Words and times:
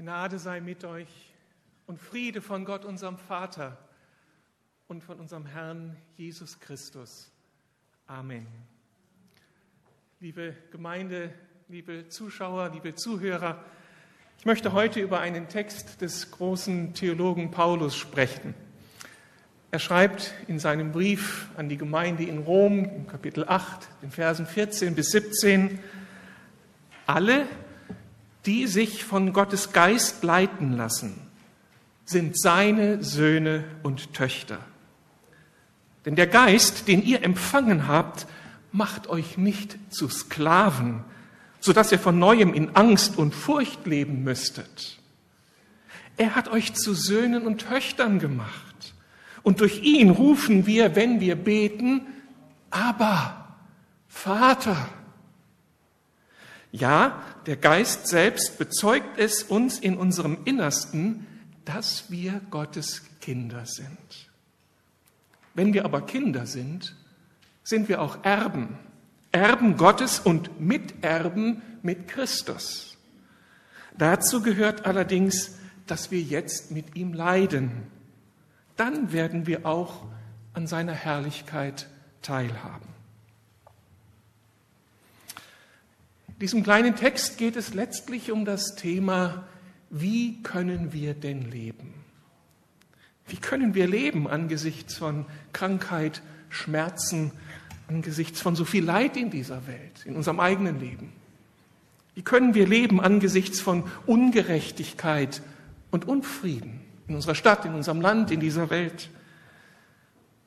Gnade 0.00 0.38
sei 0.38 0.60
mit 0.60 0.84
euch 0.84 1.08
und 1.88 1.98
Friede 1.98 2.40
von 2.40 2.64
Gott, 2.64 2.84
unserem 2.84 3.18
Vater 3.18 3.76
und 4.86 5.02
von 5.02 5.18
unserem 5.18 5.44
Herrn 5.44 5.96
Jesus 6.16 6.60
Christus. 6.60 7.32
Amen. 8.06 8.46
Liebe 10.20 10.54
Gemeinde, 10.70 11.34
liebe 11.66 12.08
Zuschauer, 12.08 12.68
liebe 12.68 12.94
Zuhörer, 12.94 13.64
ich 14.38 14.46
möchte 14.46 14.72
heute 14.72 15.00
über 15.00 15.18
einen 15.18 15.48
Text 15.48 16.00
des 16.00 16.30
großen 16.30 16.94
Theologen 16.94 17.50
Paulus 17.50 17.96
sprechen. 17.96 18.54
Er 19.72 19.80
schreibt 19.80 20.32
in 20.46 20.60
seinem 20.60 20.92
Brief 20.92 21.48
an 21.56 21.68
die 21.68 21.76
Gemeinde 21.76 22.22
in 22.22 22.38
Rom, 22.38 22.84
im 22.84 23.08
Kapitel 23.08 23.44
8, 23.48 23.88
den 24.02 24.12
Versen 24.12 24.46
14 24.46 24.94
bis 24.94 25.10
17, 25.10 25.80
alle, 27.04 27.48
die 28.48 28.66
sich 28.66 29.04
von 29.04 29.34
Gottes 29.34 29.74
Geist 29.74 30.24
leiten 30.24 30.72
lassen, 30.72 31.20
sind 32.06 32.40
seine 32.40 33.04
Söhne 33.04 33.64
und 33.82 34.14
Töchter. 34.14 34.58
Denn 36.06 36.16
der 36.16 36.26
Geist, 36.26 36.88
den 36.88 37.02
ihr 37.02 37.22
empfangen 37.22 37.86
habt, 37.86 38.26
macht 38.72 39.06
euch 39.08 39.36
nicht 39.36 39.76
zu 39.90 40.08
Sklaven, 40.08 41.04
so 41.60 41.74
dass 41.74 41.92
ihr 41.92 41.98
von 41.98 42.18
neuem 42.18 42.54
in 42.54 42.74
Angst 42.74 43.18
und 43.18 43.34
Furcht 43.34 43.86
leben 43.86 44.24
müsstet. 44.24 44.98
Er 46.16 46.34
hat 46.34 46.48
euch 46.48 46.72
zu 46.72 46.94
Söhnen 46.94 47.46
und 47.46 47.68
Töchtern 47.68 48.18
gemacht. 48.18 48.94
Und 49.42 49.60
durch 49.60 49.82
ihn 49.82 50.08
rufen 50.08 50.64
wir, 50.64 50.96
wenn 50.96 51.20
wir 51.20 51.36
beten, 51.36 52.00
aber 52.70 53.58
Vater. 54.08 54.88
Ja, 56.70 57.22
der 57.46 57.56
Geist 57.56 58.08
selbst 58.08 58.58
bezeugt 58.58 59.18
es 59.18 59.42
uns 59.42 59.78
in 59.78 59.96
unserem 59.96 60.38
Innersten, 60.44 61.26
dass 61.64 62.10
wir 62.10 62.40
Gottes 62.50 63.02
Kinder 63.20 63.64
sind. 63.64 64.30
Wenn 65.54 65.72
wir 65.72 65.84
aber 65.84 66.02
Kinder 66.02 66.46
sind, 66.46 66.94
sind 67.62 67.88
wir 67.88 68.00
auch 68.00 68.22
Erben, 68.24 68.78
Erben 69.32 69.76
Gottes 69.76 70.20
und 70.20 70.60
Miterben 70.60 71.62
mit 71.82 72.08
Christus. 72.08 72.96
Dazu 73.96 74.42
gehört 74.42 74.86
allerdings, 74.86 75.58
dass 75.86 76.10
wir 76.10 76.20
jetzt 76.20 76.70
mit 76.70 76.96
ihm 76.96 77.12
leiden. 77.12 77.88
Dann 78.76 79.12
werden 79.12 79.46
wir 79.46 79.66
auch 79.66 80.06
an 80.54 80.66
seiner 80.66 80.92
Herrlichkeit 80.92 81.88
teilhaben. 82.22 82.97
In 86.38 86.42
diesem 86.42 86.62
kleinen 86.62 86.94
Text 86.94 87.36
geht 87.36 87.56
es 87.56 87.74
letztlich 87.74 88.30
um 88.30 88.44
das 88.44 88.76
Thema, 88.76 89.48
wie 89.90 90.40
können 90.44 90.92
wir 90.92 91.14
denn 91.14 91.50
leben? 91.50 91.94
Wie 93.26 93.38
können 93.38 93.74
wir 93.74 93.88
leben 93.88 94.28
angesichts 94.28 94.94
von 94.94 95.26
Krankheit, 95.52 96.22
Schmerzen, 96.48 97.32
angesichts 97.88 98.40
von 98.40 98.54
so 98.54 98.64
viel 98.64 98.84
Leid 98.84 99.16
in 99.16 99.30
dieser 99.30 99.66
Welt, 99.66 100.04
in 100.04 100.14
unserem 100.14 100.38
eigenen 100.38 100.78
Leben? 100.78 101.12
Wie 102.14 102.22
können 102.22 102.54
wir 102.54 102.68
leben 102.68 103.00
angesichts 103.00 103.60
von 103.60 103.82
Ungerechtigkeit 104.06 105.42
und 105.90 106.06
Unfrieden 106.06 106.78
in 107.08 107.16
unserer 107.16 107.34
Stadt, 107.34 107.64
in 107.64 107.74
unserem 107.74 108.00
Land, 108.00 108.30
in 108.30 108.38
dieser 108.38 108.70
Welt? 108.70 109.10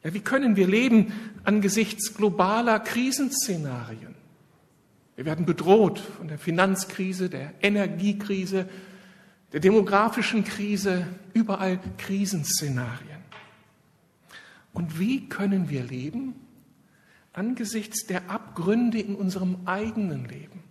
Ja, 0.06 0.14
wie 0.14 0.22
können 0.22 0.56
wir 0.56 0.68
leben 0.68 1.12
angesichts 1.44 2.14
globaler 2.14 2.80
Krisenszenarien? 2.80 4.21
Wir 5.22 5.28
werden 5.28 5.46
bedroht 5.46 6.00
von 6.00 6.30
der 6.30 6.40
Finanzkrise, 6.40 7.30
der 7.30 7.54
Energiekrise, 7.62 8.68
der 9.54 9.60
demografischen 9.60 10.44
Krise, 10.44 11.06
überall 11.36 11.80
Krisenszenarien. 12.00 13.22
Und 14.74 14.98
wie 14.98 15.30
können 15.30 15.70
wir 15.70 15.84
leben 15.84 16.34
angesichts 17.34 18.08
der 18.08 18.32
Abgründe 18.32 19.00
in 19.00 19.14
unserem 19.14 19.58
eigenen 19.66 20.26
Leben, 20.28 20.64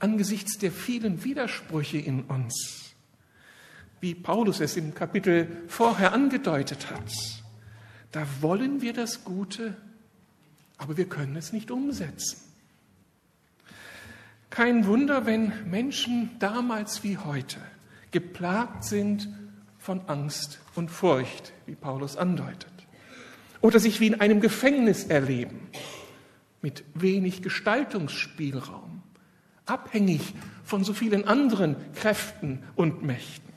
angesichts 0.00 0.58
der 0.58 0.72
vielen 0.72 1.22
Widersprüche 1.22 1.98
in 1.98 2.24
uns, 2.24 2.96
wie 4.00 4.16
Paulus 4.16 4.58
es 4.58 4.76
im 4.76 4.92
Kapitel 4.92 5.46
vorher 5.68 6.12
angedeutet 6.12 6.90
hat. 6.90 7.12
Da 8.10 8.26
wollen 8.40 8.82
wir 8.82 8.92
das 8.92 9.22
Gute, 9.22 9.76
aber 10.78 10.96
wir 10.96 11.08
können 11.08 11.36
es 11.36 11.52
nicht 11.52 11.70
umsetzen. 11.70 12.45
Kein 14.50 14.86
Wunder, 14.86 15.26
wenn 15.26 15.52
Menschen 15.68 16.30
damals 16.38 17.02
wie 17.02 17.18
heute 17.18 17.58
geplagt 18.10 18.84
sind 18.84 19.28
von 19.78 20.00
Angst 20.08 20.58
und 20.74 20.90
Furcht, 20.90 21.52
wie 21.66 21.74
Paulus 21.74 22.16
andeutet. 22.16 22.72
Oder 23.60 23.80
sich 23.80 24.00
wie 24.00 24.06
in 24.06 24.20
einem 24.20 24.40
Gefängnis 24.40 25.04
erleben, 25.04 25.68
mit 26.62 26.84
wenig 26.94 27.42
Gestaltungsspielraum, 27.42 29.02
abhängig 29.66 30.34
von 30.64 30.84
so 30.84 30.92
vielen 30.92 31.26
anderen 31.26 31.76
Kräften 31.94 32.62
und 32.74 33.02
Mächten. 33.02 33.52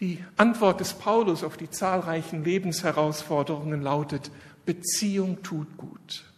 Die 0.00 0.24
Antwort 0.38 0.80
des 0.80 0.94
Paulus 0.94 1.44
auf 1.44 1.58
die 1.58 1.68
zahlreichen 1.68 2.42
Lebensherausforderungen 2.42 3.82
lautet, 3.82 4.30
Beziehung 4.64 5.42
tut 5.42 5.76
gut. 5.76 6.29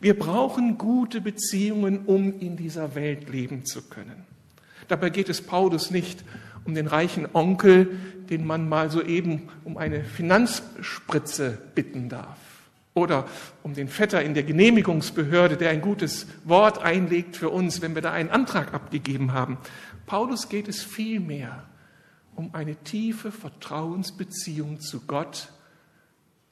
Wir 0.00 0.18
brauchen 0.18 0.78
gute 0.78 1.20
Beziehungen, 1.20 2.04
um 2.06 2.38
in 2.38 2.56
dieser 2.56 2.94
Welt 2.94 3.28
leben 3.28 3.64
zu 3.64 3.82
können. 3.82 4.24
Dabei 4.86 5.10
geht 5.10 5.28
es 5.28 5.42
Paulus 5.42 5.90
nicht 5.90 6.24
um 6.64 6.74
den 6.74 6.86
reichen 6.86 7.26
Onkel, 7.32 7.98
den 8.30 8.46
man 8.46 8.68
mal 8.68 8.90
soeben 8.90 9.48
um 9.64 9.76
eine 9.76 10.04
Finanzspritze 10.04 11.58
bitten 11.74 12.08
darf. 12.08 12.38
Oder 12.94 13.26
um 13.62 13.74
den 13.74 13.88
Vetter 13.88 14.22
in 14.22 14.34
der 14.34 14.42
Genehmigungsbehörde, 14.42 15.56
der 15.56 15.70
ein 15.70 15.80
gutes 15.80 16.26
Wort 16.44 16.82
einlegt 16.82 17.36
für 17.36 17.50
uns, 17.50 17.80
wenn 17.80 17.94
wir 17.94 18.02
da 18.02 18.12
einen 18.12 18.30
Antrag 18.30 18.74
abgegeben 18.74 19.32
haben. 19.32 19.58
Paulus 20.06 20.48
geht 20.48 20.68
es 20.68 20.82
vielmehr 20.82 21.64
um 22.34 22.54
eine 22.54 22.76
tiefe 22.76 23.32
Vertrauensbeziehung 23.32 24.80
zu 24.80 25.00
Gott, 25.00 25.52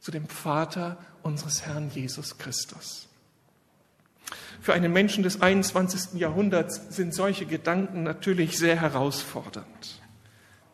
zu 0.01 0.11
dem 0.11 0.29
Vater 0.29 0.99
unseres 1.23 1.65
Herrn 1.65 1.91
Jesus 1.91 2.39
Christus. 2.39 3.06
Für 4.61 4.75
einen 4.75 4.93
Menschen 4.93 5.23
des 5.23 5.43
21. 5.43 6.19
Jahrhunderts 6.21 6.95
sind 6.95 7.15
solche 7.15 7.47
Gedanken 7.47 8.03
natürlich 8.03 8.59
sehr 8.59 8.81
herausfordernd. 8.81 10.03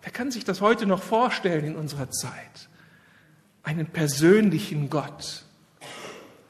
Wer 0.02 0.12
kann 0.12 0.30
sich 0.30 0.44
das 0.44 0.60
heute 0.60 0.86
noch 0.86 1.02
vorstellen 1.02 1.64
in 1.64 1.76
unserer 1.76 2.10
Zeit? 2.10 2.68
Einen 3.62 3.86
persönlichen 3.86 4.90
Gott. 4.90 5.44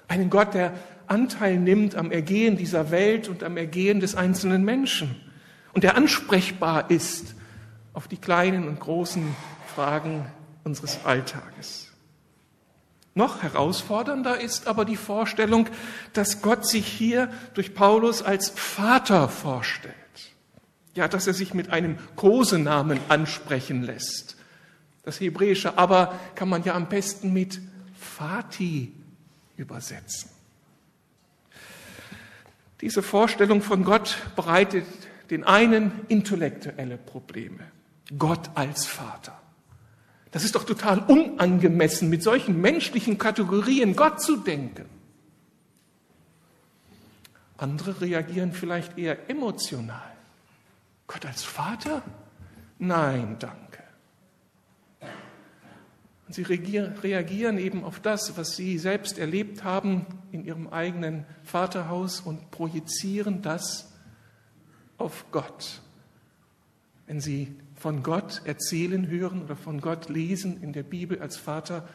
Einen 0.09 0.31
Gott, 0.31 0.55
der 0.55 0.73
Anteil 1.07 1.59
nimmt 1.59 1.95
am 1.95 2.11
Ergehen 2.11 2.57
dieser 2.57 2.91
Welt 2.91 3.29
und 3.29 3.43
am 3.43 3.57
Ergehen 3.57 4.01
des 4.01 4.15
einzelnen 4.15 4.65
Menschen 4.65 5.21
und 5.75 5.85
der 5.85 5.97
ansprechbar 5.97 6.91
ist 6.91 7.35
auf 7.93 8.09
die 8.09 8.17
kleinen 8.17 8.67
und 8.67 8.81
großen 8.81 9.35
Fragen 9.75 10.27
unseres 10.65 11.05
Alltages. 11.05 11.92
Noch 13.15 13.43
herausfordernder 13.43 14.41
ist 14.41 14.67
aber 14.67 14.85
die 14.85 14.97
Vorstellung, 14.97 15.69
dass 16.15 16.41
Gott 16.41 16.67
sich 16.67 16.87
hier 16.87 17.31
durch 17.55 17.75
Paulus 17.75 18.23
als 18.23 18.49
Vater 18.51 19.29
vorstellt. 19.29 19.95
Ja, 20.95 21.09
dass 21.09 21.27
er 21.27 21.35
sich 21.35 21.53
mit 21.55 21.71
einem 21.71 21.99
Kosenamen 22.17 23.01
ansprechen 23.09 23.83
lässt. 23.83 24.37
Das 25.05 25.21
hebräische 25.21 25.79
aber 25.79 26.19
kann 26.35 26.49
man 26.49 26.65
ja 26.65 26.75
am 26.75 26.89
besten 26.89 27.33
mit 27.33 27.61
Vati 28.19 28.93
übersetzen. 29.57 30.31
Diese 32.81 33.03
Vorstellung 33.03 33.63
von 33.63 33.85
Gott 33.85 34.17
bereitet 34.37 34.87
den 35.31 35.45
einen 35.45 35.93
intellektuelle 36.09 36.97
Probleme. 36.97 37.61
Gott 38.19 38.51
als 38.55 38.87
Vater. 38.87 39.42
Das 40.33 40.45
ist 40.45 40.55
doch 40.55 40.65
total 40.65 40.99
unangemessen, 41.01 42.09
mit 42.09 42.23
solchen 42.23 42.61
menschlichen 42.61 43.19
Kategorien 43.19 43.95
Gott 43.95 44.21
zu 44.21 44.39
denken. 44.39 44.87
Andere 47.59 48.01
reagieren 48.01 48.53
vielleicht 48.53 48.99
eher 48.99 49.31
emotional. 49.31 50.11
Gott 51.07 51.27
als 51.27 51.45
Vater? 51.45 52.03
Nein, 52.79 53.37
danke. 53.39 53.83
Und 56.27 56.35
sie 56.35 56.43
reagieren 56.43 57.59
eben 57.59 57.85
auf 57.85 58.01
das, 58.01 58.39
was 58.39 58.57
sie 58.57 58.79
selbst 58.79 59.19
erlebt 59.19 59.65
haben 59.65 60.07
in 60.33 60.47
ihrem 60.47 60.67
eigenen 60.69 61.27
Vaterhaus 61.45 62.21
und 62.21 62.51
projizieren 62.51 63.43
das 63.43 63.93
auf 64.97 65.27
Gott. 65.31 65.83
Wenn 67.07 67.21
sie 67.21 67.55
von 67.83 68.05
Gott 68.05 68.43
erzählen 68.45 69.09
hören 69.09 69.43
oder 69.43 69.57
von 69.57 69.81
Gott 69.81 70.09
lesen 70.09 70.63
in 70.63 70.73
der 70.73 70.85
Bibel 70.85 71.21
als 71.21 71.37
Vater, 71.37 71.89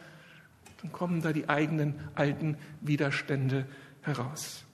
dann 0.82 0.92
kommen 0.92 1.22
da 1.22 1.32
die 1.32 1.48
eigenen 1.48 1.94
alten 2.14 2.58
Widerstände 2.82 3.64
heraus. 4.02 4.64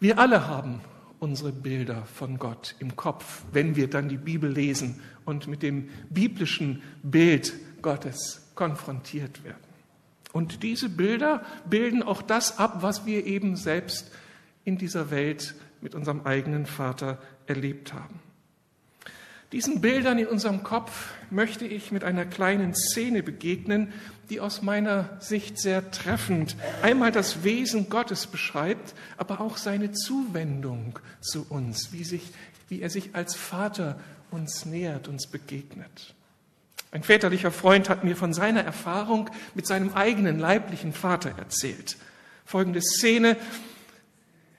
Wir 0.00 0.18
alle 0.18 0.48
haben 0.48 0.80
unsere 1.20 1.52
Bilder 1.52 2.04
von 2.06 2.40
Gott 2.40 2.74
im 2.80 2.96
Kopf, 2.96 3.44
wenn 3.52 3.76
wir 3.76 3.88
dann 3.88 4.08
die 4.08 4.18
Bibel 4.18 4.50
lesen 4.50 5.00
und 5.24 5.46
mit 5.46 5.62
dem 5.62 5.90
biblischen 6.10 6.82
Bild 7.04 7.54
Gottes 7.82 8.50
konfrontiert 8.56 9.44
werden. 9.44 9.62
Und 10.32 10.64
diese 10.64 10.88
Bilder 10.88 11.44
bilden 11.70 12.02
auch 12.02 12.20
das 12.20 12.58
ab, 12.58 12.78
was 12.80 13.06
wir 13.06 13.24
eben 13.26 13.54
selbst 13.54 14.10
in 14.64 14.76
dieser 14.76 15.12
Welt 15.12 15.54
mit 15.80 15.94
unserem 15.94 16.22
eigenen 16.22 16.66
Vater 16.66 17.22
erlebt 17.46 17.92
haben. 17.92 18.23
Diesen 19.54 19.80
Bildern 19.80 20.18
in 20.18 20.26
unserem 20.26 20.64
Kopf 20.64 21.12
möchte 21.30 21.64
ich 21.64 21.92
mit 21.92 22.02
einer 22.02 22.24
kleinen 22.24 22.74
Szene 22.74 23.22
begegnen, 23.22 23.92
die 24.28 24.40
aus 24.40 24.62
meiner 24.62 25.16
Sicht 25.20 25.60
sehr 25.60 25.92
treffend 25.92 26.56
einmal 26.82 27.12
das 27.12 27.44
Wesen 27.44 27.88
Gottes 27.88 28.26
beschreibt, 28.26 28.94
aber 29.16 29.40
auch 29.40 29.56
seine 29.56 29.92
Zuwendung 29.92 30.98
zu 31.20 31.46
uns, 31.48 31.92
wie, 31.92 32.02
sich, 32.02 32.32
wie 32.68 32.80
er 32.80 32.90
sich 32.90 33.14
als 33.14 33.36
Vater 33.36 34.00
uns 34.32 34.66
nähert, 34.66 35.06
uns 35.06 35.28
begegnet. 35.28 36.16
Ein 36.90 37.04
väterlicher 37.04 37.52
Freund 37.52 37.88
hat 37.88 38.02
mir 38.02 38.16
von 38.16 38.34
seiner 38.34 38.64
Erfahrung 38.64 39.30
mit 39.54 39.68
seinem 39.68 39.92
eigenen 39.92 40.40
leiblichen 40.40 40.92
Vater 40.92 41.30
erzählt. 41.38 41.96
Folgende 42.44 42.82
Szene. 42.82 43.36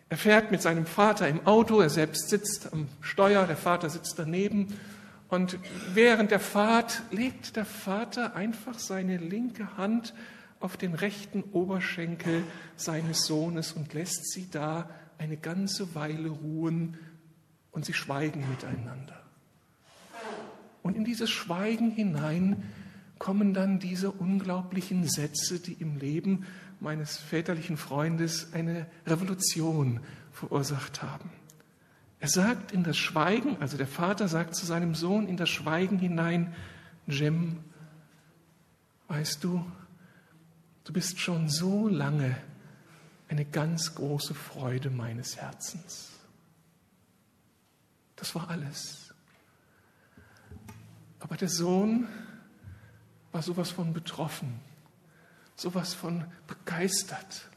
Er 0.10 0.18
fährt 0.18 0.52
mit 0.52 0.62
seinem 0.62 0.86
Vater 0.86 1.28
im 1.28 1.46
Auto, 1.48 1.82
er 1.82 1.90
selbst 1.90 2.30
sitzt 2.30 2.72
am 2.72 2.88
Steuer, 3.02 3.48
der 3.48 3.58
Vater 3.58 3.90
sitzt 3.90 4.20
daneben 4.20 4.80
und 5.30 5.58
während 5.94 6.30
der 6.30 6.40
Fahrt 6.40 7.02
legt 7.12 7.56
der 7.56 7.66
Vater 7.66 8.36
einfach 8.36 8.78
seine 8.78 9.18
linke 9.18 9.78
Hand 9.78 10.14
auf 10.60 10.78
den 10.78 10.94
rechten 10.94 11.42
Oberschenkel 11.42 12.44
seines 12.76 13.26
Sohnes 13.26 13.74
und 13.74 13.94
lässt 13.94 14.32
sie 14.32 14.48
da 14.52 14.90
eine 15.18 15.38
ganze 15.38 15.96
Weile 15.96 16.30
ruhen 16.30 16.98
und 17.72 17.86
sie 17.86 17.94
schweigen 17.94 18.48
miteinander. 18.50 19.22
Und 20.84 20.96
in 20.96 21.04
dieses 21.04 21.32
Schweigen 21.32 21.90
hinein 21.90 22.64
kommen 23.18 23.54
dann 23.54 23.80
diese 23.80 24.12
unglaublichen 24.12 25.08
Sätze, 25.08 25.60
die 25.60 25.74
im 25.74 25.98
Leben 25.98 26.46
meines 26.86 27.18
väterlichen 27.18 27.78
Freundes 27.78 28.54
eine 28.54 28.86
Revolution 29.08 30.02
verursacht 30.32 31.02
haben. 31.02 31.32
Er 32.20 32.28
sagt 32.28 32.72
in 32.72 32.84
das 32.84 32.96
Schweigen, 32.96 33.58
also 33.60 33.76
der 33.76 33.88
Vater 33.88 34.28
sagt 34.28 34.56
zu 34.56 34.68
seinem 34.68 34.94
Sohn 34.94 35.28
in 35.28 35.36
das 35.36 35.50
Schweigen 35.50 35.98
hinein, 35.98 36.54
Jem, 37.08 37.64
weißt 39.08 39.44
du, 39.44 39.66
du 40.84 40.94
bist 40.94 41.20
schon 41.20 41.50
so 41.50 41.88
lange 41.88 42.38
eine 43.30 43.46
ganz 43.46 43.96
große 43.96 44.36
Freude 44.36 44.92
meines 44.92 45.38
Herzens. 45.38 46.12
Das 48.16 48.36
war 48.36 48.48
alles. 48.52 49.12
Aber 51.20 51.36
der 51.36 51.50
Sohn 51.50 52.08
war 53.32 53.42
sowas 53.42 53.72
von 53.72 53.92
betroffen, 53.92 54.60
sowas 55.56 55.94
von 55.94 56.26
begeistert, 56.48 57.50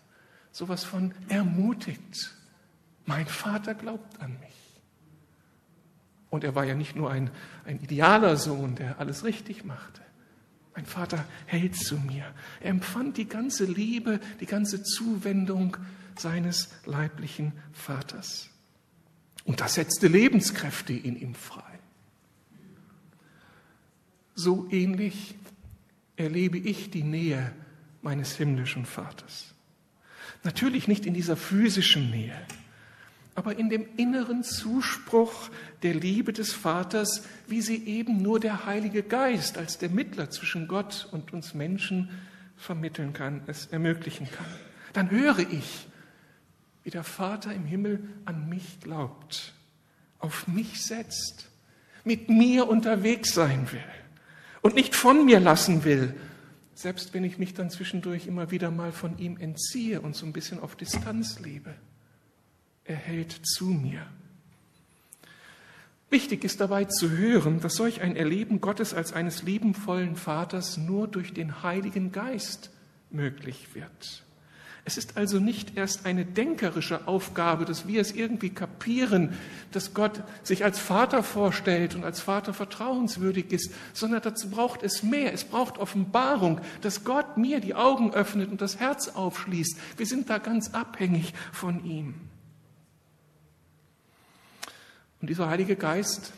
sowas 0.53 0.85
von 0.85 1.15
ermutigt. 1.29 2.35
Mein 3.05 3.27
Vater 3.27 3.75
glaubt 3.75 4.21
an 4.21 4.39
mich. 4.41 4.49
Und 6.31 6.45
er 6.45 6.55
war 6.55 6.65
ja 6.65 6.75
nicht 6.75 6.95
nur 6.95 7.11
ein, 7.11 7.31
ein 7.65 7.81
idealer 7.81 8.37
Sohn, 8.37 8.75
der 8.75 9.01
alles 9.01 9.25
richtig 9.25 9.65
machte. 9.65 10.03
Mein 10.75 10.85
Vater 10.85 11.25
hält 11.47 11.75
zu 11.75 11.97
mir. 11.97 12.25
Er 12.61 12.71
empfand 12.71 13.17
die 13.17 13.29
ganze 13.29 13.65
Liebe, 13.65 14.21
die 14.41 14.47
ganze 14.47 14.83
Zuwendung 14.83 15.77
seines 16.17 16.69
leiblichen 16.85 17.53
Vaters. 17.73 18.51
Und 19.45 19.61
das 19.61 19.75
setzte 19.75 20.09
Lebenskräfte 20.09 20.93
in 20.93 21.17
ihm 21.17 21.35
frei 21.35 21.79
so 24.39 24.69
ähnlich 24.71 25.35
erlebe 26.17 26.59
ich 26.59 26.91
die 26.91 27.03
Nähe 27.03 27.53
meines 28.03 28.37
himmlischen 28.37 28.87
Vaters. 28.87 29.55
Natürlich 30.45 30.89
nicht 30.89 31.07
in 31.07 31.15
dieser 31.15 31.37
physischen 31.37 32.11
Nähe, 32.11 32.37
aber 33.35 33.57
in 33.57 33.69
dem 33.69 33.87
inneren 33.97 34.43
Zuspruch 34.43 35.51
der 35.83 35.95
Liebe 35.95 36.33
des 36.33 36.53
Vaters, 36.53 37.25
wie 37.47 37.61
sie 37.61 37.87
eben 37.87 38.21
nur 38.21 38.41
der 38.41 38.67
Heilige 38.67 39.03
Geist 39.03 39.59
als 39.59 39.79
der 39.79 39.91
Mittler 39.91 40.31
zwischen 40.31 40.67
Gott 40.67 41.09
und 41.13 41.33
uns 41.33 41.55
Menschen 41.55 42.11
vermitteln 42.57 43.13
kann, 43.13 43.43
es 43.47 43.67
ermöglichen 43.67 44.29
kann. 44.31 44.47
Dann 44.93 45.11
höre 45.11 45.39
ich, 45.39 45.87
wie 46.83 46.91
der 46.91 47.05
Vater 47.05 47.53
im 47.55 47.65
Himmel 47.65 48.01
an 48.25 48.49
mich 48.49 48.81
glaubt, 48.81 49.53
auf 50.19 50.49
mich 50.49 50.83
setzt, 50.85 51.49
mit 52.05 52.29
mir 52.29 52.69
unterwegs 52.69 53.35
sein 53.35 53.71
will 53.71 53.85
und 54.63 54.75
nicht 54.75 54.97
von 54.97 55.25
mir 55.25 55.39
lassen 55.39 55.85
will, 55.85 56.15
selbst 56.79 57.13
wenn 57.13 57.25
ich 57.25 57.39
mich 57.39 57.55
dann 57.55 57.71
zwischendurch 57.71 58.29
immer 58.29 58.53
wieder 58.53 58.71
mal 58.71 58.93
von 58.93 59.19
ihm 59.19 59.37
entziehe 59.37 60.01
und 60.01 60.15
so 60.15 60.25
ein 60.25 60.33
bisschen 60.33 60.61
auf 60.61 60.77
Distanz 60.77 61.41
lebe. 61.41 61.75
Er 62.85 62.95
hält 62.95 63.33
zu 63.33 63.65
mir. 63.65 64.07
Wichtig 66.09 66.45
ist 66.45 66.61
dabei 66.61 66.85
zu 66.85 67.11
hören, 67.11 67.59
dass 67.59 67.75
solch 67.75 68.01
ein 68.01 68.15
Erleben 68.15 68.61
Gottes 68.61 68.95
als 68.95 69.13
eines 69.13 69.43
liebenvollen 69.43 70.15
Vaters 70.15 70.77
nur 70.77 71.09
durch 71.09 71.35
den 71.35 71.65
Heiligen 71.65 72.13
Geist 72.13 72.71
möglich 73.11 73.75
wird. 73.75 74.23
Es 74.89 74.97
ist 74.97 75.19
also 75.19 75.39
nicht 75.39 75.77
erst 75.77 76.07
eine 76.07 76.25
denkerische 76.25 77.07
Aufgabe, 77.07 77.67
dass 77.67 77.87
wir 77.87 78.01
es 78.01 78.13
irgendwie 78.13 78.49
kapieren, 78.49 79.35
dass 79.71 79.93
Gott 79.93 80.23
sich 80.43 80.65
als 80.65 80.79
Vater 80.79 81.23
vorstellt 81.23 81.95
und 81.95 82.05
als 82.05 82.23
Vater 82.23 82.55
vertrauenswürdig 82.55 83.53
ist, 83.53 83.71
sondern 83.93 84.23
dazu 84.23 84.49
braucht 84.49 84.83
es 84.83 85.03
mehr. 85.03 85.35
Es 85.35 85.45
braucht 85.45 85.77
Offenbarung, 85.77 86.63
dass 86.81 87.05
Gott 87.05 87.37
mir 87.37 87.61
die 87.61 87.75
Augen 87.75 88.15
öffnet 88.15 88.51
und 88.51 88.63
das 88.63 88.79
Herz 88.79 89.09
aufschließt. 89.09 89.77
Wir 89.99 90.07
sind 90.07 90.31
da 90.31 90.39
ganz 90.39 90.71
abhängig 90.73 91.35
von 91.53 91.85
ihm. 91.85 92.15
Und 95.21 95.29
dieser 95.29 95.51
Heilige 95.51 95.77
Geist, 95.77 96.33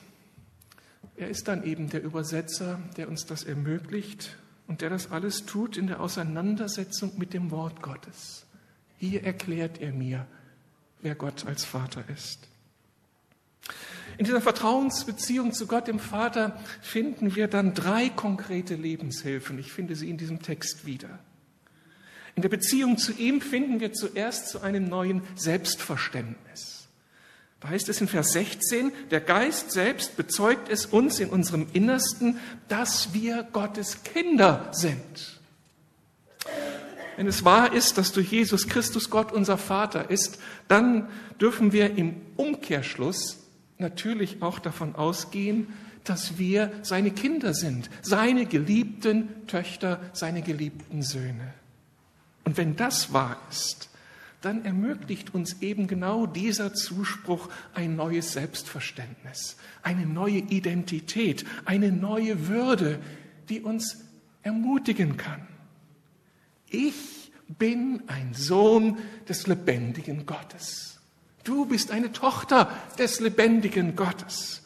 er 1.14 1.28
ist 1.28 1.46
dann 1.46 1.62
eben 1.62 1.88
der 1.88 2.02
Übersetzer, 2.02 2.80
der 2.96 3.08
uns 3.08 3.26
das 3.26 3.44
ermöglicht 3.44 4.39
und 4.70 4.82
der 4.82 4.88
das 4.90 5.10
alles 5.10 5.46
tut 5.46 5.76
in 5.76 5.88
der 5.88 5.98
Auseinandersetzung 5.98 7.18
mit 7.18 7.34
dem 7.34 7.50
Wort 7.50 7.82
Gottes. 7.82 8.46
Hier 8.98 9.24
erklärt 9.24 9.80
er 9.80 9.90
mir, 9.92 10.28
wer 11.02 11.16
Gott 11.16 11.44
als 11.44 11.64
Vater 11.64 12.04
ist. 12.08 12.46
In 14.16 14.26
dieser 14.26 14.40
Vertrauensbeziehung 14.40 15.52
zu 15.52 15.66
Gott, 15.66 15.88
dem 15.88 15.98
Vater, 15.98 16.56
finden 16.82 17.34
wir 17.34 17.48
dann 17.48 17.74
drei 17.74 18.10
konkrete 18.10 18.76
Lebenshilfen. 18.76 19.58
Ich 19.58 19.72
finde 19.72 19.96
sie 19.96 20.08
in 20.08 20.18
diesem 20.18 20.40
Text 20.40 20.86
wieder. 20.86 21.18
In 22.36 22.42
der 22.42 22.48
Beziehung 22.48 22.96
zu 22.96 23.10
ihm 23.12 23.40
finden 23.40 23.80
wir 23.80 23.92
zuerst 23.92 24.50
zu 24.50 24.60
einem 24.60 24.88
neuen 24.88 25.22
Selbstverständnis. 25.34 26.79
Da 27.60 27.68
heißt 27.68 27.88
es 27.90 28.00
in 28.00 28.08
Vers 28.08 28.32
16, 28.32 28.90
der 29.10 29.20
Geist 29.20 29.70
selbst 29.70 30.16
bezeugt 30.16 30.70
es 30.70 30.86
uns 30.86 31.20
in 31.20 31.28
unserem 31.28 31.66
Innersten, 31.74 32.38
dass 32.68 33.12
wir 33.12 33.46
Gottes 33.52 34.02
Kinder 34.02 34.68
sind. 34.72 35.40
Wenn 37.16 37.26
es 37.26 37.44
wahr 37.44 37.74
ist, 37.74 37.98
dass 37.98 38.12
durch 38.12 38.32
Jesus 38.32 38.66
Christus 38.66 39.10
Gott 39.10 39.30
unser 39.30 39.58
Vater 39.58 40.08
ist, 40.08 40.38
dann 40.68 41.10
dürfen 41.38 41.72
wir 41.72 41.98
im 41.98 42.16
Umkehrschluss 42.36 43.40
natürlich 43.76 44.40
auch 44.40 44.58
davon 44.58 44.94
ausgehen, 44.94 45.66
dass 46.04 46.38
wir 46.38 46.72
seine 46.80 47.10
Kinder 47.10 47.52
sind, 47.52 47.90
seine 48.00 48.46
geliebten 48.46 49.46
Töchter, 49.48 50.00
seine 50.14 50.40
geliebten 50.40 51.02
Söhne. 51.02 51.52
Und 52.44 52.56
wenn 52.56 52.74
das 52.74 53.12
wahr 53.12 53.36
ist, 53.50 53.89
dann 54.40 54.64
ermöglicht 54.64 55.34
uns 55.34 55.60
eben 55.60 55.86
genau 55.86 56.26
dieser 56.26 56.72
Zuspruch 56.72 57.48
ein 57.74 57.96
neues 57.96 58.32
Selbstverständnis, 58.32 59.56
eine 59.82 60.06
neue 60.06 60.38
Identität, 60.38 61.44
eine 61.64 61.92
neue 61.92 62.48
Würde, 62.48 63.00
die 63.48 63.60
uns 63.60 64.04
ermutigen 64.42 65.16
kann. 65.16 65.46
Ich 66.68 67.32
bin 67.58 68.02
ein 68.06 68.32
Sohn 68.32 68.98
des 69.28 69.46
lebendigen 69.46 70.24
Gottes. 70.24 70.98
Du 71.44 71.66
bist 71.66 71.90
eine 71.90 72.12
Tochter 72.12 72.70
des 72.98 73.20
lebendigen 73.20 73.96
Gottes. 73.96 74.59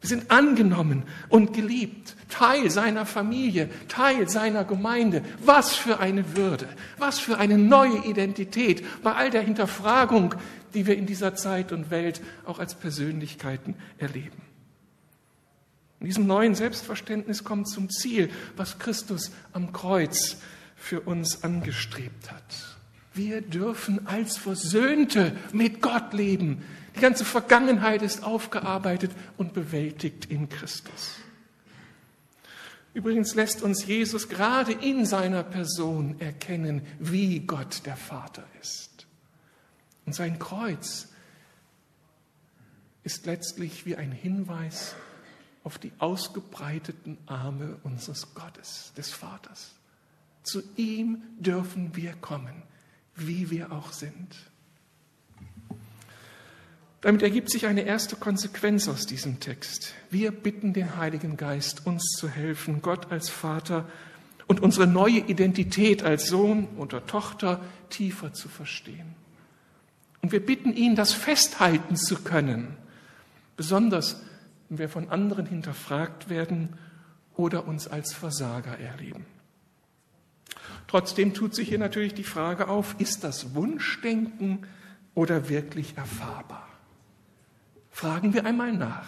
Wir 0.00 0.08
sind 0.08 0.30
angenommen 0.30 1.02
und 1.28 1.52
geliebt, 1.52 2.16
Teil 2.30 2.70
seiner 2.70 3.04
Familie, 3.04 3.68
Teil 3.88 4.28
seiner 4.30 4.64
Gemeinde. 4.64 5.22
Was 5.44 5.74
für 5.74 6.00
eine 6.00 6.36
Würde, 6.36 6.68
was 6.96 7.18
für 7.18 7.36
eine 7.36 7.58
neue 7.58 8.04
Identität 8.06 8.84
bei 9.02 9.12
all 9.12 9.30
der 9.30 9.42
Hinterfragung, 9.42 10.34
die 10.72 10.86
wir 10.86 10.96
in 10.96 11.06
dieser 11.06 11.34
Zeit 11.34 11.70
und 11.70 11.90
Welt 11.90 12.22
auch 12.46 12.58
als 12.58 12.74
Persönlichkeiten 12.74 13.74
erleben. 13.98 14.40
In 16.00 16.06
diesem 16.06 16.26
neuen 16.26 16.54
Selbstverständnis 16.54 17.44
kommt 17.44 17.68
zum 17.68 17.90
Ziel, 17.90 18.30
was 18.56 18.78
Christus 18.78 19.32
am 19.52 19.72
Kreuz 19.74 20.38
für 20.76 21.02
uns 21.02 21.44
angestrebt 21.44 22.30
hat. 22.30 22.78
Wir 23.12 23.42
dürfen 23.42 24.06
als 24.06 24.38
Versöhnte 24.38 25.36
mit 25.52 25.82
Gott 25.82 26.14
leben. 26.14 26.62
Die 26.96 27.00
ganze 27.00 27.24
Vergangenheit 27.24 28.02
ist 28.02 28.24
aufgearbeitet 28.24 29.12
und 29.36 29.52
bewältigt 29.52 30.26
in 30.26 30.48
Christus. 30.48 31.16
Übrigens 32.92 33.34
lässt 33.34 33.62
uns 33.62 33.86
Jesus 33.86 34.28
gerade 34.28 34.72
in 34.72 35.06
seiner 35.06 35.44
Person 35.44 36.20
erkennen, 36.20 36.82
wie 36.98 37.40
Gott 37.40 37.86
der 37.86 37.96
Vater 37.96 38.44
ist. 38.60 39.06
Und 40.06 40.14
sein 40.14 40.40
Kreuz 40.40 41.08
ist 43.04 43.26
letztlich 43.26 43.86
wie 43.86 43.96
ein 43.96 44.10
Hinweis 44.10 44.96
auf 45.62 45.78
die 45.78 45.92
ausgebreiteten 45.98 47.18
Arme 47.26 47.78
unseres 47.84 48.34
Gottes, 48.34 48.92
des 48.96 49.10
Vaters. 49.10 49.72
Zu 50.42 50.62
ihm 50.76 51.22
dürfen 51.38 51.94
wir 51.94 52.14
kommen, 52.14 52.62
wie 53.14 53.50
wir 53.50 53.70
auch 53.70 53.92
sind. 53.92 54.49
Damit 57.00 57.22
ergibt 57.22 57.50
sich 57.50 57.66
eine 57.66 57.82
erste 57.82 58.16
Konsequenz 58.16 58.86
aus 58.86 59.06
diesem 59.06 59.40
Text. 59.40 59.94
Wir 60.10 60.32
bitten 60.32 60.74
den 60.74 60.96
Heiligen 60.96 61.38
Geist, 61.38 61.86
uns 61.86 62.10
zu 62.18 62.28
helfen, 62.28 62.82
Gott 62.82 63.10
als 63.10 63.30
Vater 63.30 63.88
und 64.46 64.60
unsere 64.60 64.86
neue 64.86 65.20
Identität 65.20 66.02
als 66.02 66.26
Sohn 66.26 66.68
oder 66.76 67.06
Tochter 67.06 67.60
tiefer 67.88 68.34
zu 68.34 68.48
verstehen. 68.48 69.14
Und 70.20 70.32
wir 70.32 70.44
bitten 70.44 70.74
ihn, 70.74 70.94
das 70.94 71.12
festhalten 71.12 71.96
zu 71.96 72.16
können, 72.16 72.76
besonders 73.56 74.20
wenn 74.68 74.78
wir 74.78 74.88
von 74.90 75.08
anderen 75.08 75.46
hinterfragt 75.46 76.28
werden 76.28 76.78
oder 77.34 77.66
uns 77.66 77.88
als 77.88 78.12
Versager 78.12 78.78
erleben. 78.78 79.24
Trotzdem 80.86 81.32
tut 81.32 81.54
sich 81.54 81.70
hier 81.70 81.78
natürlich 81.78 82.12
die 82.12 82.24
Frage 82.24 82.68
auf, 82.68 82.96
ist 82.98 83.24
das 83.24 83.54
Wunschdenken 83.54 84.66
oder 85.14 85.48
wirklich 85.48 85.96
erfahrbar? 85.96 86.68
Fragen 88.00 88.32
wir 88.32 88.46
einmal 88.46 88.72
nach. 88.72 89.06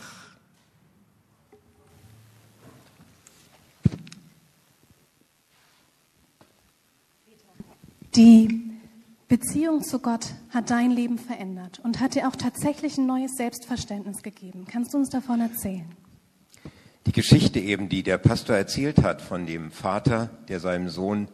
Die 8.14 8.70
Beziehung 9.28 9.82
zu 9.82 9.98
Gott 9.98 10.34
hat 10.50 10.68
dein 10.68 10.90
Leben 10.90 11.16
verändert 11.16 11.80
und 11.82 12.00
hat 12.00 12.16
dir 12.16 12.28
auch 12.28 12.36
tatsächlich 12.36 12.98
ein 12.98 13.06
neues 13.06 13.34
Selbstverständnis 13.38 14.22
gegeben. 14.22 14.66
Kannst 14.70 14.92
du 14.92 14.98
uns 14.98 15.08
davon 15.08 15.40
erzählen? 15.40 15.90
Die 17.06 17.12
Geschichte 17.12 17.60
eben, 17.60 17.88
die 17.88 18.02
der 18.02 18.18
Pastor 18.18 18.56
erzählt 18.56 19.02
hat 19.02 19.22
von 19.22 19.46
dem 19.46 19.70
Vater, 19.70 20.28
der 20.48 20.60
seinem 20.60 20.90
Sohn 20.90 21.28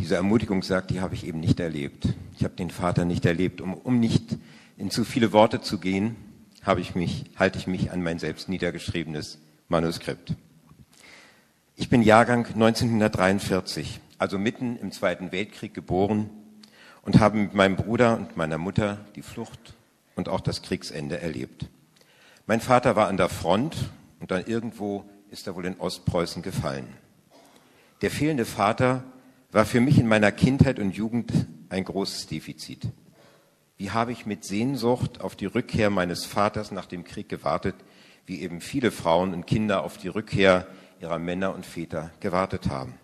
diese 0.00 0.16
Ermutigung 0.16 0.64
sagt, 0.64 0.90
die 0.90 1.00
habe 1.00 1.14
ich 1.14 1.24
eben 1.24 1.38
nicht 1.38 1.60
erlebt. 1.60 2.08
Ich 2.36 2.42
habe 2.42 2.56
den 2.56 2.70
Vater 2.70 3.04
nicht 3.04 3.24
erlebt. 3.24 3.60
Um, 3.60 3.74
um 3.74 4.00
nicht 4.00 4.36
in 4.76 4.90
zu 4.90 5.04
viele 5.04 5.32
Worte 5.32 5.60
zu 5.60 5.78
gehen, 5.78 6.16
habe 6.68 6.82
ich 6.82 6.94
mich, 6.94 7.24
halte 7.38 7.58
ich 7.58 7.66
mich 7.66 7.92
an 7.92 8.02
mein 8.02 8.18
selbst 8.18 8.50
niedergeschriebenes 8.50 9.38
Manuskript. 9.68 10.34
Ich 11.76 11.88
bin 11.88 12.02
Jahrgang 12.02 12.44
1943, 12.44 14.00
also 14.18 14.38
mitten 14.38 14.76
im 14.76 14.92
Zweiten 14.92 15.32
Weltkrieg 15.32 15.72
geboren 15.72 16.28
und 17.00 17.20
habe 17.20 17.38
mit 17.38 17.54
meinem 17.54 17.76
Bruder 17.76 18.18
und 18.18 18.36
meiner 18.36 18.58
Mutter 18.58 18.98
die 19.16 19.22
Flucht 19.22 19.76
und 20.14 20.28
auch 20.28 20.42
das 20.42 20.60
Kriegsende 20.60 21.22
erlebt. 21.22 21.70
Mein 22.46 22.60
Vater 22.60 22.96
war 22.96 23.08
an 23.08 23.16
der 23.16 23.30
Front 23.30 23.88
und 24.20 24.30
dann 24.30 24.44
irgendwo 24.44 25.08
ist 25.30 25.46
er 25.46 25.56
wohl 25.56 25.64
in 25.64 25.80
Ostpreußen 25.80 26.42
gefallen. 26.42 26.86
Der 28.02 28.10
fehlende 28.10 28.44
Vater 28.44 29.04
war 29.52 29.64
für 29.64 29.80
mich 29.80 29.98
in 29.98 30.06
meiner 30.06 30.32
Kindheit 30.32 30.78
und 30.78 30.94
Jugend 30.94 31.32
ein 31.70 31.84
großes 31.84 32.26
Defizit. 32.26 32.88
Wie 33.78 33.92
habe 33.92 34.12
ich 34.12 34.26
mit 34.26 34.44
Sehnsucht 34.44 35.20
auf 35.20 35.36
die 35.36 35.46
Rückkehr 35.46 35.88
meines 35.88 36.26
Vaters 36.26 36.72
nach 36.72 36.86
dem 36.86 37.04
Krieg 37.04 37.28
gewartet, 37.28 37.76
wie 38.26 38.42
eben 38.42 38.60
viele 38.60 38.90
Frauen 38.90 39.32
und 39.32 39.46
Kinder 39.46 39.84
auf 39.84 39.96
die 39.96 40.08
Rückkehr 40.08 40.66
ihrer 41.00 41.18
Männer 41.18 41.54
und 41.54 41.64
Väter 41.64 42.10
gewartet 42.20 42.68
haben. 42.68 42.94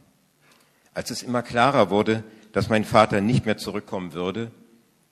Als 0.93 1.11
es 1.11 1.23
immer 1.23 1.43
klarer 1.43 1.91
wurde, 1.91 2.25
dass 2.53 2.69
mein 2.69 2.85
Vater 2.85 3.21
nicht 3.21 3.47
mehr 3.47 3.57
zurückkommen 3.57 4.13
würde, 4.13 4.51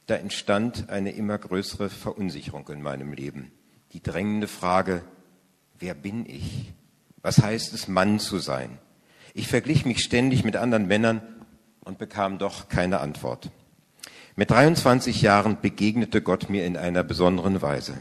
da 0.06 0.16
entstand 0.16 0.90
eine 0.90 1.12
immer 1.12 1.38
größere 1.38 1.88
Verunsicherung 1.90 2.68
in 2.68 2.82
meinem 2.82 3.12
Leben. 3.12 3.52
Die 3.92 4.02
drängende 4.02 4.48
Frage, 4.48 5.04
wer 5.78 5.94
bin 5.94 6.26
ich? 6.26 6.72
Was 7.22 7.38
heißt 7.38 7.72
es, 7.72 7.88
Mann 7.88 8.18
zu 8.18 8.38
sein? 8.38 8.78
Ich 9.32 9.48
verglich 9.48 9.86
mich 9.86 10.02
ständig 10.02 10.44
mit 10.44 10.56
anderen 10.56 10.88
Männern 10.88 11.22
und 11.84 11.98
bekam 11.98 12.38
doch 12.38 12.68
keine 12.68 13.00
Antwort. 13.00 13.50
Mit 14.34 14.50
23 14.50 15.20
Jahren 15.20 15.58
begegnete 15.60 16.22
Gott 16.22 16.48
mir 16.48 16.64
in 16.64 16.76
einer 16.76 17.04
besonderen 17.04 17.60
Weise. 17.60 17.94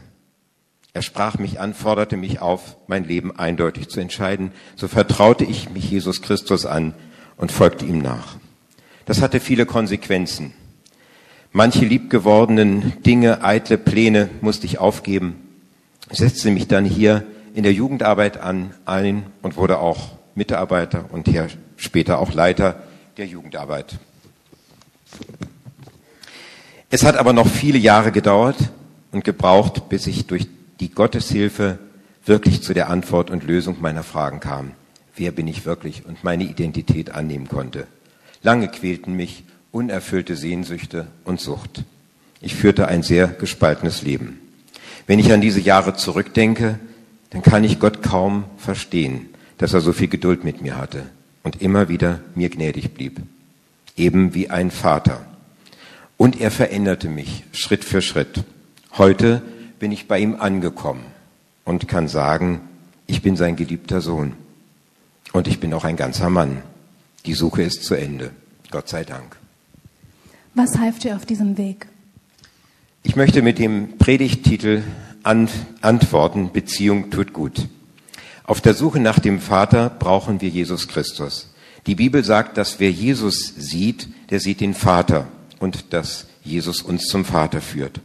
Er 0.94 1.02
sprach 1.02 1.38
mich 1.38 1.60
an, 1.60 1.74
forderte 1.74 2.16
mich 2.16 2.40
auf, 2.40 2.76
mein 2.86 3.04
Leben 3.04 3.36
eindeutig 3.36 3.88
zu 3.88 4.00
entscheiden. 4.00 4.52
So 4.76 4.88
vertraute 4.88 5.44
ich 5.44 5.70
mich 5.70 5.90
Jesus 5.90 6.22
Christus 6.22 6.66
an 6.66 6.94
und 7.36 7.52
folgte 7.52 7.84
ihm 7.84 7.98
nach. 7.98 8.36
Das 9.04 9.20
hatte 9.20 9.40
viele 9.40 9.66
Konsequenzen. 9.66 10.52
Manche 11.50 11.84
liebgewordenen 11.84 13.02
Dinge, 13.02 13.44
eitle 13.44 13.76
Pläne 13.76 14.30
musste 14.40 14.64
ich 14.64 14.78
aufgeben, 14.78 15.36
setzte 16.10 16.50
mich 16.50 16.66
dann 16.66 16.86
hier 16.86 17.26
in 17.54 17.62
der 17.62 17.74
Jugendarbeit 17.74 18.40
an 18.40 18.74
ein 18.86 19.24
und 19.42 19.56
wurde 19.56 19.78
auch 19.78 20.12
Mitarbeiter 20.34 21.06
und 21.10 21.28
hier 21.28 21.48
später 21.76 22.18
auch 22.18 22.32
Leiter 22.32 22.82
der 23.18 23.26
Jugendarbeit. 23.26 23.98
Es 26.94 27.04
hat 27.04 27.16
aber 27.16 27.32
noch 27.32 27.48
viele 27.48 27.78
Jahre 27.78 28.12
gedauert 28.12 28.58
und 29.12 29.24
gebraucht, 29.24 29.88
bis 29.88 30.06
ich 30.06 30.26
durch 30.26 30.46
die 30.78 30.90
Gotteshilfe 30.90 31.78
wirklich 32.26 32.60
zu 32.60 32.74
der 32.74 32.90
Antwort 32.90 33.30
und 33.30 33.44
Lösung 33.44 33.78
meiner 33.80 34.02
Fragen 34.02 34.40
kam. 34.40 34.72
Wer 35.16 35.32
bin 35.32 35.48
ich 35.48 35.64
wirklich 35.64 36.04
und 36.04 36.22
meine 36.22 36.44
Identität 36.44 37.12
annehmen 37.12 37.48
konnte. 37.48 37.86
Lange 38.42 38.68
quälten 38.68 39.14
mich 39.14 39.44
unerfüllte 39.70 40.36
Sehnsüchte 40.36 41.06
und 41.24 41.40
Sucht. 41.40 41.82
Ich 42.42 42.54
führte 42.54 42.88
ein 42.88 43.02
sehr 43.02 43.26
gespaltenes 43.26 44.02
Leben. 44.02 44.38
Wenn 45.06 45.18
ich 45.18 45.32
an 45.32 45.40
diese 45.40 45.60
Jahre 45.60 45.94
zurückdenke, 45.94 46.78
dann 47.30 47.40
kann 47.40 47.64
ich 47.64 47.80
Gott 47.80 48.02
kaum 48.02 48.44
verstehen, 48.58 49.30
dass 49.56 49.72
er 49.72 49.80
so 49.80 49.94
viel 49.94 50.08
Geduld 50.08 50.44
mit 50.44 50.60
mir 50.60 50.76
hatte 50.76 51.04
und 51.42 51.62
immer 51.62 51.88
wieder 51.88 52.20
mir 52.34 52.50
gnädig 52.50 52.92
blieb. 52.92 53.22
Eben 53.96 54.34
wie 54.34 54.50
ein 54.50 54.70
Vater. 54.70 55.24
Und 56.22 56.40
er 56.40 56.52
veränderte 56.52 57.08
mich 57.08 57.42
Schritt 57.50 57.84
für 57.84 58.00
Schritt. 58.00 58.44
Heute 58.96 59.42
bin 59.80 59.90
ich 59.90 60.06
bei 60.06 60.20
ihm 60.20 60.36
angekommen 60.36 61.02
und 61.64 61.88
kann 61.88 62.06
sagen, 62.06 62.60
ich 63.08 63.22
bin 63.22 63.36
sein 63.36 63.56
geliebter 63.56 64.00
Sohn. 64.00 64.34
Und 65.32 65.48
ich 65.48 65.58
bin 65.58 65.74
auch 65.74 65.82
ein 65.82 65.96
ganzer 65.96 66.30
Mann. 66.30 66.62
Die 67.26 67.34
Suche 67.34 67.64
ist 67.64 67.82
zu 67.82 67.96
Ende. 67.96 68.30
Gott 68.70 68.88
sei 68.88 69.02
Dank. 69.02 69.36
Was 70.54 70.78
half 70.78 71.00
dir 71.00 71.16
auf 71.16 71.26
diesem 71.26 71.58
Weg? 71.58 71.88
Ich 73.02 73.16
möchte 73.16 73.42
mit 73.42 73.58
dem 73.58 73.98
Predigttitel 73.98 74.84
antworten, 75.24 76.52
Beziehung 76.52 77.10
tut 77.10 77.32
gut. 77.32 77.66
Auf 78.44 78.60
der 78.60 78.74
Suche 78.74 79.00
nach 79.00 79.18
dem 79.18 79.40
Vater 79.40 79.90
brauchen 79.90 80.40
wir 80.40 80.50
Jesus 80.50 80.86
Christus. 80.86 81.52
Die 81.86 81.96
Bibel 81.96 82.22
sagt, 82.22 82.58
dass 82.58 82.78
wer 82.78 82.92
Jesus 82.92 83.54
sieht, 83.56 84.06
der 84.30 84.38
sieht 84.38 84.60
den 84.60 84.74
Vater 84.74 85.26
und 85.62 85.92
dass 85.92 86.26
Jesus 86.42 86.82
uns 86.82 87.06
zum 87.06 87.24
Vater 87.24 87.60
führt. 87.60 88.00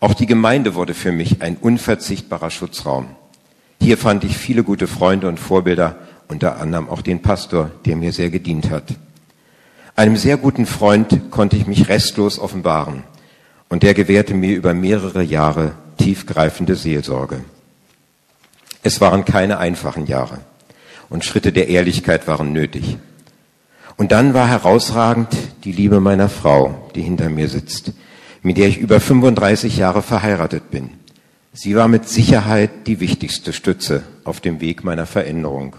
Auch 0.00 0.14
die 0.14 0.26
Gemeinde 0.26 0.74
wurde 0.74 0.94
für 0.94 1.12
mich 1.12 1.40
ein 1.40 1.56
unverzichtbarer 1.56 2.50
Schutzraum. 2.50 3.06
Hier 3.80 3.96
fand 3.96 4.24
ich 4.24 4.36
viele 4.36 4.64
gute 4.64 4.86
Freunde 4.86 5.28
und 5.28 5.38
Vorbilder 5.38 5.96
unter 6.28 6.60
anderem 6.60 6.88
auch 6.88 7.02
den 7.02 7.22
Pastor, 7.22 7.70
der 7.84 7.96
mir 7.96 8.12
sehr 8.12 8.30
gedient 8.30 8.70
hat. 8.70 8.84
Einem 9.94 10.16
sehr 10.16 10.36
guten 10.36 10.66
Freund 10.66 11.30
konnte 11.30 11.56
ich 11.56 11.66
mich 11.66 11.88
restlos 11.88 12.38
offenbaren 12.38 13.04
und 13.68 13.82
der 13.82 13.94
gewährte 13.94 14.34
mir 14.34 14.56
über 14.56 14.74
mehrere 14.74 15.22
Jahre 15.22 15.72
tiefgreifende 15.98 16.74
Seelsorge. 16.74 17.44
Es 18.82 19.00
waren 19.00 19.24
keine 19.24 19.58
einfachen 19.58 20.06
Jahre 20.06 20.40
und 21.08 21.24
Schritte 21.24 21.52
der 21.52 21.68
Ehrlichkeit 21.68 22.26
waren 22.26 22.52
nötig. 22.52 22.98
Und 23.96 24.12
dann 24.12 24.34
war 24.34 24.48
herausragend 24.48 25.28
die 25.64 25.72
Liebe 25.72 26.00
meiner 26.00 26.28
Frau, 26.28 26.90
die 26.94 27.02
hinter 27.02 27.30
mir 27.30 27.48
sitzt, 27.48 27.92
mit 28.42 28.58
der 28.58 28.68
ich 28.68 28.78
über 28.78 29.00
35 29.00 29.76
Jahre 29.78 30.02
verheiratet 30.02 30.70
bin. 30.70 30.90
Sie 31.52 31.74
war 31.74 31.88
mit 31.88 32.06
Sicherheit 32.06 32.86
die 32.86 33.00
wichtigste 33.00 33.54
Stütze 33.54 34.02
auf 34.24 34.40
dem 34.40 34.60
Weg 34.60 34.84
meiner 34.84 35.06
Veränderung. 35.06 35.76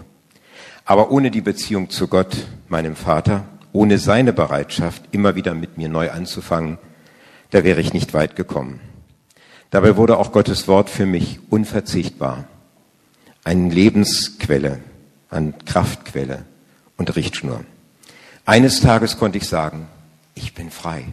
Aber 0.84 1.12
ohne 1.12 1.30
die 1.30 1.40
Beziehung 1.40 1.90
zu 1.90 2.08
Gott, 2.08 2.48
meinem 2.68 2.96
Vater, 2.96 3.44
ohne 3.72 3.98
seine 3.98 4.32
Bereitschaft, 4.32 5.02
immer 5.12 5.36
wieder 5.36 5.54
mit 5.54 5.78
mir 5.78 5.88
neu 5.88 6.10
anzufangen, 6.10 6.78
da 7.50 7.62
wäre 7.62 7.80
ich 7.80 7.92
nicht 7.92 8.12
weit 8.14 8.34
gekommen. 8.34 8.80
Dabei 9.70 9.96
wurde 9.96 10.18
auch 10.18 10.32
Gottes 10.32 10.66
Wort 10.66 10.90
für 10.90 11.06
mich 11.06 11.38
unverzichtbar. 11.50 12.48
Eine 13.44 13.72
Lebensquelle, 13.72 14.80
eine 15.30 15.52
Kraftquelle 15.64 16.44
und 16.96 17.14
Richtschnur. 17.14 17.64
Eines 18.48 18.80
Tages 18.80 19.18
konnte 19.18 19.36
ich 19.36 19.46
sagen, 19.46 19.88
ich 20.34 20.54
bin 20.54 20.70
frei. 20.70 21.04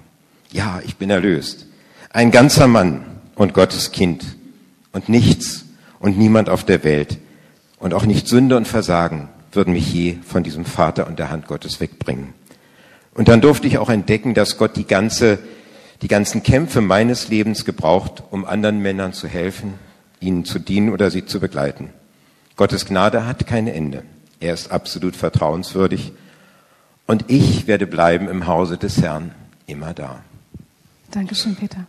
Ja, 0.54 0.80
ich 0.86 0.96
bin 0.96 1.10
erlöst. 1.10 1.66
Ein 2.10 2.32
ganzer 2.32 2.66
Mann 2.66 3.04
und 3.36 3.54
Gottes 3.54 3.92
Kind 3.92 4.24
und 4.94 5.10
nichts 5.10 5.66
und 6.00 6.18
niemand 6.18 6.48
auf 6.48 6.64
der 6.64 6.86
Welt 6.86 7.18
und 7.78 7.94
auch 7.94 8.06
nicht 8.06 8.30
Sünde 8.30 8.56
und 8.56 8.70
Versagen 8.70 9.28
würden 9.52 9.74
mich 9.74 9.94
je 9.94 10.16
von 10.26 10.44
diesem 10.44 10.64
Vater 10.64 11.08
und 11.08 11.20
der 11.20 11.30
Hand 11.30 11.46
Gottes 11.48 11.82
wegbringen. 11.82 12.34
Und 13.14 13.28
dann 13.28 13.42
durfte 13.42 13.68
ich 13.68 13.80
auch 13.80 13.90
entdecken, 13.90 14.34
dass 14.34 14.58
Gott 14.58 14.78
die 14.78 14.88
ganze, 14.88 15.38
die 16.04 16.08
ganzen 16.08 16.42
Kämpfe 16.42 16.80
meines 16.80 17.28
Lebens 17.28 17.66
gebraucht, 17.66 18.24
um 18.32 18.46
anderen 18.46 18.80
Männern 18.80 19.12
zu 19.12 19.28
helfen, 19.28 19.74
ihnen 20.22 20.46
zu 20.46 20.58
dienen 20.58 20.90
oder 20.90 21.12
sie 21.12 21.26
zu 21.26 21.42
begleiten. 21.42 21.90
Gottes 22.56 22.86
Gnade 22.86 23.26
hat 23.26 23.46
kein 23.46 23.68
Ende. 23.68 24.04
Er 24.40 24.54
ist 24.54 24.72
absolut 24.72 25.18
vertrauenswürdig. 25.18 26.14
Und 27.08 27.26
ich 27.28 27.68
werde 27.68 27.86
bleiben 27.86 28.28
im 28.28 28.48
Hause 28.48 28.78
des 28.78 29.02
Herrn 29.02 29.32
immer 29.68 29.94
da. 29.94 30.24
Dankeschön, 31.12 31.56
Peter. 31.56 31.86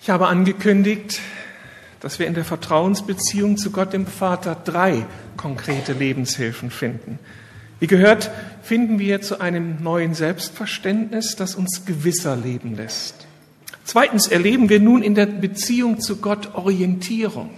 Ich 0.00 0.10
habe 0.10 0.28
angekündigt, 0.28 1.20
dass 2.00 2.18
wir 2.18 2.26
in 2.26 2.34
der 2.34 2.44
Vertrauensbeziehung 2.44 3.56
zu 3.56 3.72
Gott 3.72 3.92
dem 3.92 4.06
Vater 4.06 4.54
drei 4.54 5.04
konkrete 5.36 5.92
Lebenshilfen 5.92 6.70
finden. 6.70 7.18
Wie 7.80 7.86
gehört, 7.86 8.30
finden 8.62 8.98
wir 8.98 9.20
zu 9.20 9.40
einem 9.40 9.82
neuen 9.82 10.14
Selbstverständnis, 10.14 11.36
das 11.36 11.56
uns 11.56 11.84
gewisser 11.84 12.36
leben 12.36 12.76
lässt. 12.76 13.26
Zweitens 13.84 14.28
erleben 14.28 14.68
wir 14.68 14.80
nun 14.80 15.02
in 15.02 15.14
der 15.14 15.26
Beziehung 15.26 16.00
zu 16.00 16.16
Gott 16.16 16.54
Orientierung. 16.54 17.50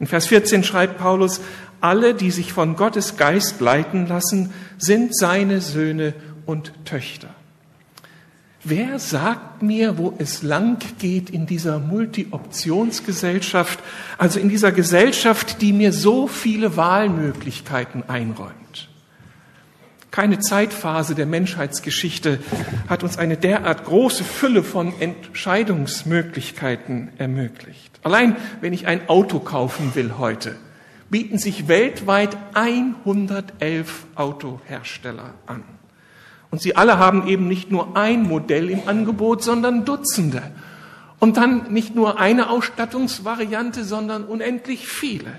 In 0.00 0.06
Vers 0.06 0.26
14 0.28 0.62
schreibt 0.62 0.98
Paulus, 0.98 1.40
alle, 1.80 2.14
die 2.14 2.30
sich 2.30 2.52
von 2.52 2.76
Gottes 2.76 3.16
Geist 3.16 3.60
leiten 3.60 4.06
lassen, 4.06 4.52
sind 4.78 5.16
seine 5.16 5.60
Söhne 5.60 6.14
und 6.46 6.72
Töchter. 6.84 7.30
Wer 8.64 8.98
sagt 8.98 9.62
mir, 9.62 9.98
wo 9.98 10.14
es 10.18 10.42
lang 10.42 10.78
geht 10.98 11.30
in 11.30 11.46
dieser 11.46 11.78
Multi-Optionsgesellschaft, 11.78 13.78
also 14.18 14.40
in 14.40 14.48
dieser 14.48 14.72
Gesellschaft, 14.72 15.62
die 15.62 15.72
mir 15.72 15.92
so 15.92 16.26
viele 16.26 16.76
Wahlmöglichkeiten 16.76 18.02
einräumt? 18.08 18.88
Keine 20.10 20.40
Zeitphase 20.40 21.14
der 21.14 21.26
Menschheitsgeschichte 21.26 22.40
hat 22.88 23.04
uns 23.04 23.18
eine 23.18 23.36
derart 23.36 23.84
große 23.84 24.24
Fülle 24.24 24.64
von 24.64 24.92
Entscheidungsmöglichkeiten 25.00 27.10
ermöglicht. 27.18 28.00
Allein 28.02 28.34
wenn 28.60 28.72
ich 28.72 28.86
ein 28.86 29.06
Auto 29.08 29.38
kaufen 29.38 29.94
will 29.94 30.14
heute, 30.18 30.56
bieten 31.10 31.38
sich 31.38 31.68
weltweit 31.68 32.36
111 32.54 34.06
Autohersteller 34.14 35.34
an. 35.46 35.64
Und 36.50 36.62
sie 36.62 36.76
alle 36.76 36.98
haben 36.98 37.26
eben 37.26 37.48
nicht 37.48 37.70
nur 37.70 37.96
ein 37.96 38.22
Modell 38.22 38.70
im 38.70 38.88
Angebot, 38.88 39.42
sondern 39.42 39.84
Dutzende. 39.84 40.42
Und 41.18 41.36
dann 41.36 41.72
nicht 41.72 41.94
nur 41.94 42.20
eine 42.20 42.48
Ausstattungsvariante, 42.48 43.84
sondern 43.84 44.24
unendlich 44.24 44.86
viele. 44.86 45.32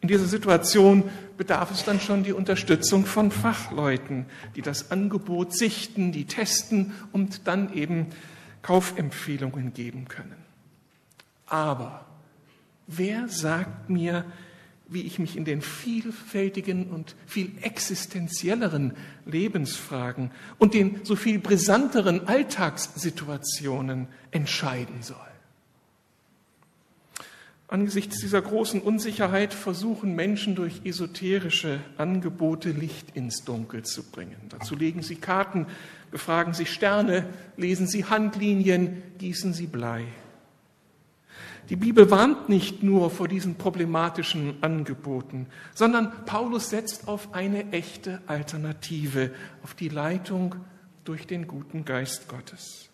In 0.00 0.08
dieser 0.08 0.26
Situation 0.26 1.04
bedarf 1.36 1.70
es 1.70 1.84
dann 1.84 2.00
schon 2.00 2.24
die 2.24 2.32
Unterstützung 2.32 3.06
von 3.06 3.30
Fachleuten, 3.30 4.26
die 4.56 4.62
das 4.62 4.90
Angebot 4.90 5.56
sichten, 5.56 6.10
die 6.10 6.24
testen 6.24 6.92
und 7.12 7.46
dann 7.46 7.72
eben 7.74 8.06
Kaufempfehlungen 8.62 9.74
geben 9.74 10.08
können. 10.08 10.34
Aber 11.46 12.04
wer 12.86 13.28
sagt 13.28 13.90
mir, 13.90 14.24
wie 14.92 15.02
ich 15.02 15.18
mich 15.18 15.36
in 15.36 15.44
den 15.44 15.62
vielfältigen 15.62 16.90
und 16.90 17.14
viel 17.26 17.52
existenzielleren 17.62 18.92
Lebensfragen 19.26 20.30
und 20.58 20.74
den 20.74 21.00
so 21.04 21.16
viel 21.16 21.38
brisanteren 21.38 22.28
Alltagssituationen 22.28 24.08
entscheiden 24.30 25.02
soll. 25.02 25.16
Angesichts 27.72 28.20
dieser 28.20 28.42
großen 28.42 28.82
Unsicherheit 28.82 29.54
versuchen 29.54 30.14
Menschen 30.14 30.54
durch 30.54 30.82
esoterische 30.84 31.80
Angebote 31.96 32.70
Licht 32.70 33.16
ins 33.16 33.44
Dunkel 33.44 33.82
zu 33.82 34.02
bringen. 34.02 34.36
Dazu 34.50 34.76
legen 34.76 35.02
sie 35.02 35.16
Karten, 35.16 35.66
befragen 36.10 36.52
sie 36.52 36.66
Sterne, 36.66 37.24
lesen 37.56 37.86
sie 37.86 38.04
Handlinien, 38.04 39.02
gießen 39.16 39.54
sie 39.54 39.68
Blei. 39.68 40.04
Die 41.68 41.76
Bibel 41.76 42.10
warnt 42.10 42.48
nicht 42.48 42.82
nur 42.82 43.10
vor 43.10 43.28
diesen 43.28 43.54
problematischen 43.54 44.62
Angeboten, 44.62 45.46
sondern 45.74 46.12
Paulus 46.24 46.70
setzt 46.70 47.08
auf 47.08 47.34
eine 47.34 47.72
echte 47.72 48.20
Alternative, 48.26 49.30
auf 49.62 49.74
die 49.74 49.88
Leitung 49.88 50.56
durch 51.04 51.26
den 51.26 51.46
guten 51.46 51.84
Geist 51.84 52.28
Gottes. 52.28 52.88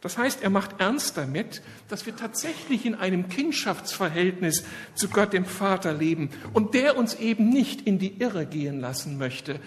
Das 0.00 0.18
heißt, 0.18 0.42
er 0.42 0.50
macht 0.50 0.80
ernst 0.80 1.16
damit, 1.16 1.62
dass 1.88 2.06
wir 2.06 2.16
tatsächlich 2.16 2.86
in 2.86 2.96
einem 2.96 3.28
Kindschaftsverhältnis 3.28 4.64
zu 4.94 5.08
Gott 5.08 5.32
dem 5.32 5.44
Vater 5.44 5.92
leben 5.92 6.30
und 6.52 6.74
der 6.74 6.96
uns 6.96 7.14
eben 7.14 7.48
nicht 7.48 7.82
in 7.82 8.00
die 8.00 8.20
Irre 8.20 8.46
gehen 8.46 8.80
lassen 8.80 9.16
möchte 9.16 9.60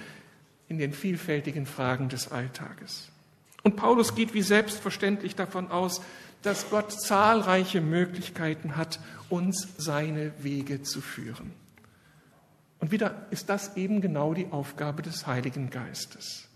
in 0.68 0.78
den 0.78 0.92
vielfältigen 0.92 1.66
Fragen 1.66 2.10
des 2.10 2.32
Alltages. 2.32 3.10
Und 3.64 3.78
Paulus 3.78 4.14
geht 4.14 4.34
wie 4.34 4.42
selbstverständlich 4.42 5.36
davon 5.36 5.72
aus, 5.72 6.02
dass 6.46 6.70
Gott 6.70 6.92
zahlreiche 6.92 7.82
Möglichkeiten 7.82 8.78
hat, 8.78 9.00
uns 9.30 9.68
seine 9.78 10.32
Wege 10.44 10.84
zu 10.84 11.02
führen. 11.02 11.52
Und 12.80 12.92
wieder 12.92 13.26
ist 13.32 13.50
das 13.50 13.78
eben 13.78 14.02
genau 14.02 14.34
die 14.34 14.52
Aufgabe 14.52 15.02
des 15.02 15.26
Heiligen 15.26 15.70
Geistes. 15.70 16.48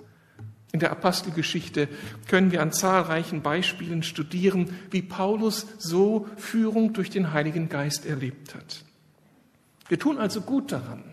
In 0.71 0.79
der 0.79 0.91
Apostelgeschichte 0.91 1.87
können 2.27 2.51
wir 2.51 2.61
an 2.61 2.71
zahlreichen 2.71 3.41
Beispielen 3.41 4.03
studieren, 4.03 4.75
wie 4.91 5.01
Paulus 5.01 5.65
so 5.79 6.27
Führung 6.37 6.93
durch 6.93 7.09
den 7.09 7.33
Heiligen 7.33 7.69
Geist 7.69 8.05
erlebt 8.05 8.53
hat. 8.53 8.85
Wir 9.87 9.97
tun 9.97 10.19
also 10.19 10.41
gut 10.41 10.71
daran, 10.71 11.03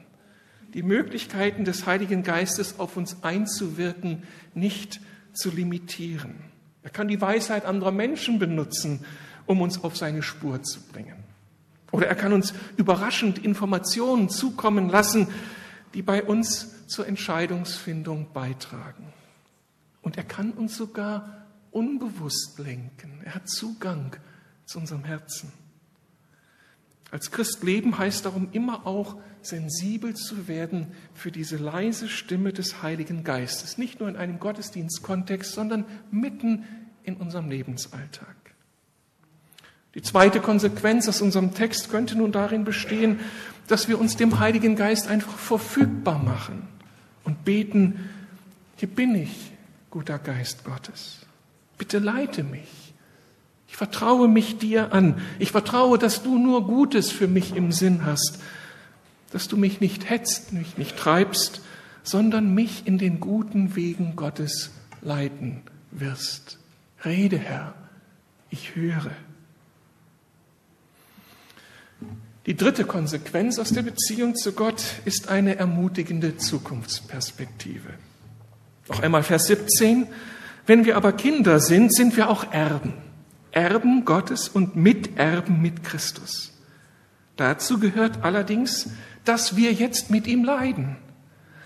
die 0.74 0.82
Möglichkeiten 0.82 1.64
des 1.64 1.86
Heiligen 1.86 2.22
Geistes 2.22 2.78
auf 2.78 2.98
uns 2.98 3.22
einzuwirken, 3.22 4.24
nicht 4.52 5.00
zu 5.32 5.50
limitieren. 5.50 6.34
Er 6.86 6.90
kann 6.90 7.08
die 7.08 7.20
Weisheit 7.20 7.64
anderer 7.64 7.90
Menschen 7.90 8.38
benutzen, 8.38 9.04
um 9.44 9.60
uns 9.60 9.82
auf 9.82 9.96
seine 9.96 10.22
Spur 10.22 10.62
zu 10.62 10.80
bringen. 10.80 11.16
Oder 11.90 12.06
er 12.06 12.14
kann 12.14 12.32
uns 12.32 12.54
überraschend 12.76 13.44
Informationen 13.44 14.28
zukommen 14.28 14.88
lassen, 14.88 15.26
die 15.94 16.02
bei 16.02 16.22
uns 16.22 16.86
zur 16.86 17.08
Entscheidungsfindung 17.08 18.28
beitragen. 18.32 19.12
Und 20.00 20.16
er 20.16 20.22
kann 20.22 20.52
uns 20.52 20.76
sogar 20.76 21.44
unbewusst 21.72 22.56
lenken. 22.60 23.20
Er 23.24 23.34
hat 23.34 23.48
Zugang 23.48 24.14
zu 24.64 24.78
unserem 24.78 25.02
Herzen. 25.02 25.52
Als 27.10 27.30
Christ 27.30 27.62
leben 27.62 27.98
heißt 27.98 28.24
darum 28.24 28.48
immer 28.52 28.86
auch 28.86 29.16
sensibel 29.40 30.14
zu 30.14 30.48
werden 30.48 30.88
für 31.14 31.30
diese 31.30 31.56
leise 31.56 32.08
Stimme 32.08 32.52
des 32.52 32.82
Heiligen 32.82 33.22
Geistes, 33.22 33.78
nicht 33.78 34.00
nur 34.00 34.08
in 34.08 34.16
einem 34.16 34.40
Gottesdienstkontext, 34.40 35.52
sondern 35.52 35.84
mitten 36.10 36.64
in 37.04 37.16
unserem 37.16 37.48
Lebensalltag. 37.48 38.34
Die 39.94 40.02
zweite 40.02 40.40
Konsequenz 40.40 41.08
aus 41.08 41.22
unserem 41.22 41.54
Text 41.54 41.90
könnte 41.90 42.16
nun 42.16 42.32
darin 42.32 42.64
bestehen, 42.64 43.20
dass 43.66 43.88
wir 43.88 43.98
uns 43.98 44.16
dem 44.16 44.38
Heiligen 44.38 44.76
Geist 44.76 45.08
einfach 45.08 45.38
verfügbar 45.38 46.18
machen 46.18 46.68
und 47.24 47.44
beten, 47.44 48.10
hier 48.76 48.88
bin 48.88 49.14
ich, 49.14 49.52
guter 49.90 50.18
Geist 50.18 50.64
Gottes. 50.64 51.20
Bitte 51.78 51.98
leite 51.98 52.42
mich. 52.42 52.85
Ich 53.76 53.78
vertraue 53.78 54.26
mich 54.26 54.56
dir 54.56 54.94
an. 54.94 55.20
Ich 55.38 55.52
vertraue, 55.52 55.98
dass 55.98 56.22
du 56.22 56.38
nur 56.38 56.66
Gutes 56.66 57.10
für 57.10 57.28
mich 57.28 57.54
im 57.54 57.72
Sinn 57.72 58.06
hast 58.06 58.40
dass 59.36 59.48
du 59.48 59.56
mich 59.56 59.80
nicht 59.80 60.08
hetzt, 60.08 60.52
mich 60.52 60.78
nicht 60.78 60.96
treibst, 60.96 61.60
sondern 62.02 62.54
mich 62.54 62.86
in 62.86 62.98
den 62.98 63.20
guten 63.20 63.76
Wegen 63.76 64.16
Gottes 64.16 64.70
leiten 65.02 65.62
wirst. 65.90 66.58
Rede, 67.04 67.36
Herr, 67.36 67.74
ich 68.50 68.76
höre. 68.76 69.10
Die 72.46 72.56
dritte 72.56 72.84
Konsequenz 72.84 73.58
aus 73.58 73.70
der 73.70 73.82
Beziehung 73.82 74.36
zu 74.36 74.52
Gott 74.52 74.82
ist 75.04 75.28
eine 75.28 75.56
ermutigende 75.56 76.36
Zukunftsperspektive. 76.36 77.90
Noch 78.88 79.02
einmal 79.02 79.24
Vers 79.24 79.48
17. 79.48 80.06
Wenn 80.64 80.84
wir 80.84 80.96
aber 80.96 81.12
Kinder 81.12 81.58
sind, 81.58 81.92
sind 81.92 82.16
wir 82.16 82.30
auch 82.30 82.52
Erben. 82.52 82.94
Erben 83.56 84.04
Gottes 84.04 84.50
und 84.50 84.76
Miterben 84.76 85.62
mit 85.62 85.82
Christus. 85.82 86.52
Dazu 87.36 87.80
gehört 87.80 88.22
allerdings, 88.22 88.90
dass 89.24 89.56
wir 89.56 89.72
jetzt 89.72 90.10
mit 90.10 90.26
ihm 90.26 90.44
leiden. 90.44 90.96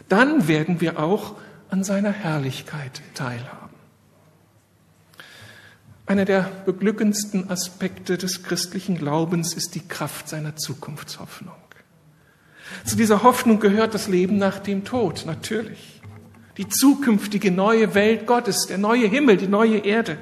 Dann 0.09 0.47
werden 0.47 0.81
wir 0.81 1.01
auch 1.01 1.35
an 1.69 1.83
seiner 1.83 2.13
Herrlichkeit 2.13 3.03
teilhaben. 3.15 3.75
Einer 6.07 6.25
der 6.25 6.43
beglückendsten 6.65 7.51
Aspekte 7.51 8.17
des 8.17 8.45
christlichen 8.45 8.97
Glaubens 8.97 9.53
ist 9.55 9.75
die 9.75 9.87
Kraft 9.87 10.29
seiner 10.29 10.55
Zukunftshoffnung. 10.55 11.55
Zu 12.85 12.95
dieser 12.95 13.25
Hoffnung 13.25 13.59
gehört 13.59 13.95
das 13.95 14.07
Leben 14.07 14.39
nach 14.39 14.61
dem 14.61 14.85
Tod, 14.85 15.25
natürlich. 15.27 16.01
Die 16.57 16.69
zukünftige 16.69 17.51
neue 17.51 17.97
Welt 17.97 18.29
Gottes, 18.29 18.67
der 18.69 18.79
neue 18.79 19.09
Himmel, 19.09 19.39
die 19.39 19.49
neue 19.49 19.79
Erde. 19.79 20.19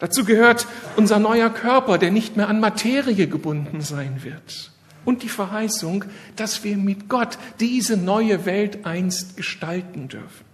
Dazu 0.00 0.24
gehört 0.24 0.66
unser 0.96 1.18
neuer 1.18 1.50
Körper, 1.50 1.98
der 1.98 2.10
nicht 2.10 2.36
mehr 2.36 2.48
an 2.48 2.58
Materie 2.58 3.26
gebunden 3.26 3.82
sein 3.82 4.24
wird. 4.24 4.72
Und 5.04 5.22
die 5.22 5.28
Verheißung, 5.28 6.04
dass 6.36 6.64
wir 6.64 6.76
mit 6.76 7.08
Gott 7.08 7.38
diese 7.60 7.96
neue 7.96 8.44
Welt 8.46 8.84
einst 8.86 9.36
gestalten 9.36 10.08
dürfen. 10.08 10.44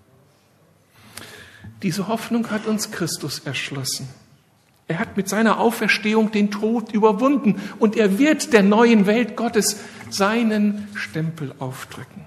Diese 1.82 2.08
Hoffnung 2.08 2.50
hat 2.50 2.66
uns 2.66 2.90
Christus 2.90 3.40
erschlossen. 3.40 4.08
Er 4.88 4.98
hat 4.98 5.16
mit 5.16 5.28
seiner 5.28 5.58
Auferstehung 5.58 6.30
den 6.30 6.50
Tod 6.50 6.92
überwunden 6.92 7.60
und 7.78 7.96
er 7.96 8.18
wird 8.18 8.52
der 8.52 8.62
neuen 8.62 9.06
Welt 9.06 9.36
Gottes 9.36 9.78
seinen 10.10 10.88
Stempel 10.94 11.52
aufdrücken. 11.58 12.24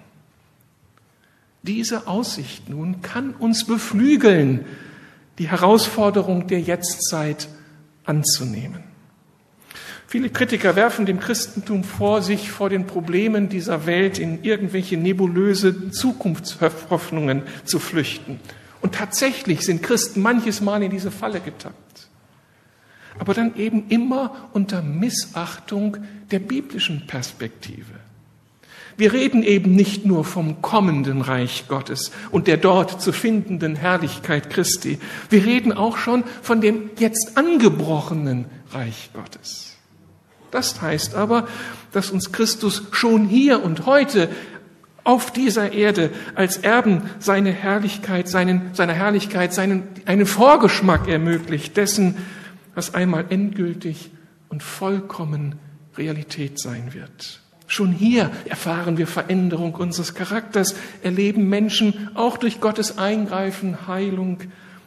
Diese 1.64 2.08
Aussicht 2.08 2.70
nun 2.70 3.02
kann 3.02 3.32
uns 3.32 3.66
beflügeln, 3.66 4.66
die 5.40 5.50
Herausforderung 5.50 6.48
der 6.48 6.60
Jetztzeit 6.60 7.48
anzunehmen. 8.04 8.84
Viele 10.06 10.30
Kritiker 10.30 10.76
werfen 10.76 11.06
dem 11.06 11.20
Christentum 11.20 11.84
vor, 11.84 12.22
sich 12.22 12.52
vor 12.52 12.70
den 12.70 12.88
Problemen 12.88 13.48
dieser 13.48 13.86
Welt 13.86 14.18
in 14.18 14.44
irgendwelche 14.44 14.98
nebulöse 14.98 15.92
Zukunftshoffnungen 15.92 17.44
zu 17.64 17.80
flüchten. 17.80 18.40
Und 18.82 18.96
tatsächlich 18.96 19.62
sind 19.62 19.84
Christen 19.84 20.22
manches 20.22 20.62
Mal 20.62 20.82
in 20.84 20.90
diese 20.90 21.12
Falle 21.12 21.40
getappt. 21.40 22.10
Aber 23.20 23.34
dann 23.34 23.56
eben 23.56 23.88
immer 23.90 24.50
unter 24.54 24.82
Missachtung 24.82 25.98
der 26.32 26.40
biblischen 26.40 27.06
Perspektive. 27.06 27.99
Wir 29.00 29.14
reden 29.14 29.44
eben 29.44 29.72
nicht 29.78 30.06
nur 30.06 30.26
vom 30.26 30.62
kommenden 30.62 31.22
Reich 31.22 31.70
Gottes 31.70 32.12
und 32.32 32.48
der 32.48 32.58
dort 32.58 33.02
zu 33.02 33.14
findenden 33.14 33.78
Herrlichkeit 33.78 34.50
Christi. 34.50 35.00
Wir 35.30 35.46
reden 35.46 35.72
auch 35.72 35.96
schon 35.96 36.26
von 36.42 36.60
dem 36.60 36.90
jetzt 37.00 37.38
angebrochenen 37.38 38.44
Reich 38.74 39.12
Gottes. 39.14 39.78
Das 40.52 40.82
heißt 40.82 41.16
aber, 41.16 41.48
dass 41.94 42.12
uns 42.12 42.34
Christus 42.34 42.88
schon 42.92 43.26
hier 43.26 43.64
und 43.64 43.86
heute 43.86 44.28
auf 45.06 45.32
dieser 45.32 45.72
Erde 45.72 46.12
als 46.36 46.58
Erben 46.58 47.04
seine 47.20 47.54
Herrlichkeit, 47.54 48.28
seinen, 48.28 48.74
seiner 48.74 48.96
Herrlichkeit, 48.96 49.54
seinen, 49.54 49.84
einen 50.08 50.26
Vorgeschmack 50.26 51.08
ermöglicht 51.08 51.78
dessen, 51.78 52.18
was 52.76 52.94
einmal 52.94 53.28
endgültig 53.30 54.12
und 54.50 54.62
vollkommen 54.62 55.56
Realität 55.96 56.60
sein 56.60 56.94
wird. 56.94 57.40
Schon 57.70 57.92
hier 57.92 58.32
erfahren 58.46 58.98
wir 58.98 59.06
Veränderung 59.06 59.76
unseres 59.76 60.16
Charakters, 60.16 60.74
erleben 61.04 61.48
Menschen 61.50 62.10
auch 62.16 62.38
durch 62.38 62.60
Gottes 62.60 62.98
Eingreifen 62.98 63.88
Heilung 63.88 64.40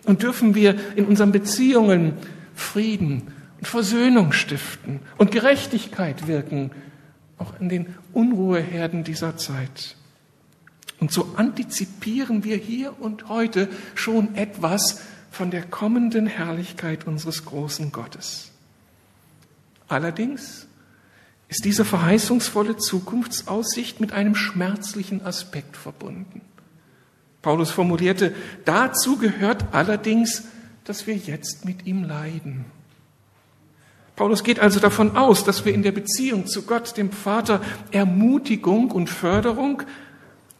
und 0.04 0.24
dürfen 0.24 0.56
wir 0.56 0.74
in 0.96 1.04
unseren 1.04 1.30
Beziehungen 1.30 2.14
Frieden 2.56 3.32
und 3.58 3.68
Versöhnung 3.68 4.32
stiften 4.32 4.98
und 5.16 5.30
Gerechtigkeit 5.30 6.26
wirken, 6.26 6.72
auch 7.38 7.54
in 7.60 7.68
den 7.68 7.94
Unruheherden 8.12 9.04
dieser 9.04 9.36
Zeit. 9.36 9.94
Und 10.98 11.12
so 11.12 11.34
antizipieren 11.36 12.42
wir 12.42 12.56
hier 12.56 13.00
und 13.00 13.28
heute 13.28 13.68
schon 13.94 14.34
etwas 14.34 15.00
von 15.30 15.52
der 15.52 15.62
kommenden 15.62 16.26
Herrlichkeit 16.26 17.06
unseres 17.06 17.44
großen 17.44 17.92
Gottes. 17.92 18.50
Allerdings 19.86 20.66
ist 21.52 21.66
diese 21.66 21.84
verheißungsvolle 21.84 22.78
Zukunftsaussicht 22.78 24.00
mit 24.00 24.14
einem 24.14 24.34
schmerzlichen 24.34 25.22
Aspekt 25.22 25.76
verbunden. 25.76 26.40
Paulus 27.42 27.70
formulierte, 27.70 28.34
dazu 28.64 29.18
gehört 29.18 29.66
allerdings, 29.72 30.44
dass 30.84 31.06
wir 31.06 31.14
jetzt 31.14 31.66
mit 31.66 31.84
ihm 31.84 32.04
leiden. 32.04 32.64
Paulus 34.16 34.44
geht 34.44 34.60
also 34.60 34.80
davon 34.80 35.14
aus, 35.14 35.44
dass 35.44 35.66
wir 35.66 35.74
in 35.74 35.82
der 35.82 35.92
Beziehung 35.92 36.46
zu 36.46 36.62
Gott, 36.62 36.96
dem 36.96 37.12
Vater, 37.12 37.60
Ermutigung 37.90 38.90
und 38.90 39.10
Förderung, 39.10 39.82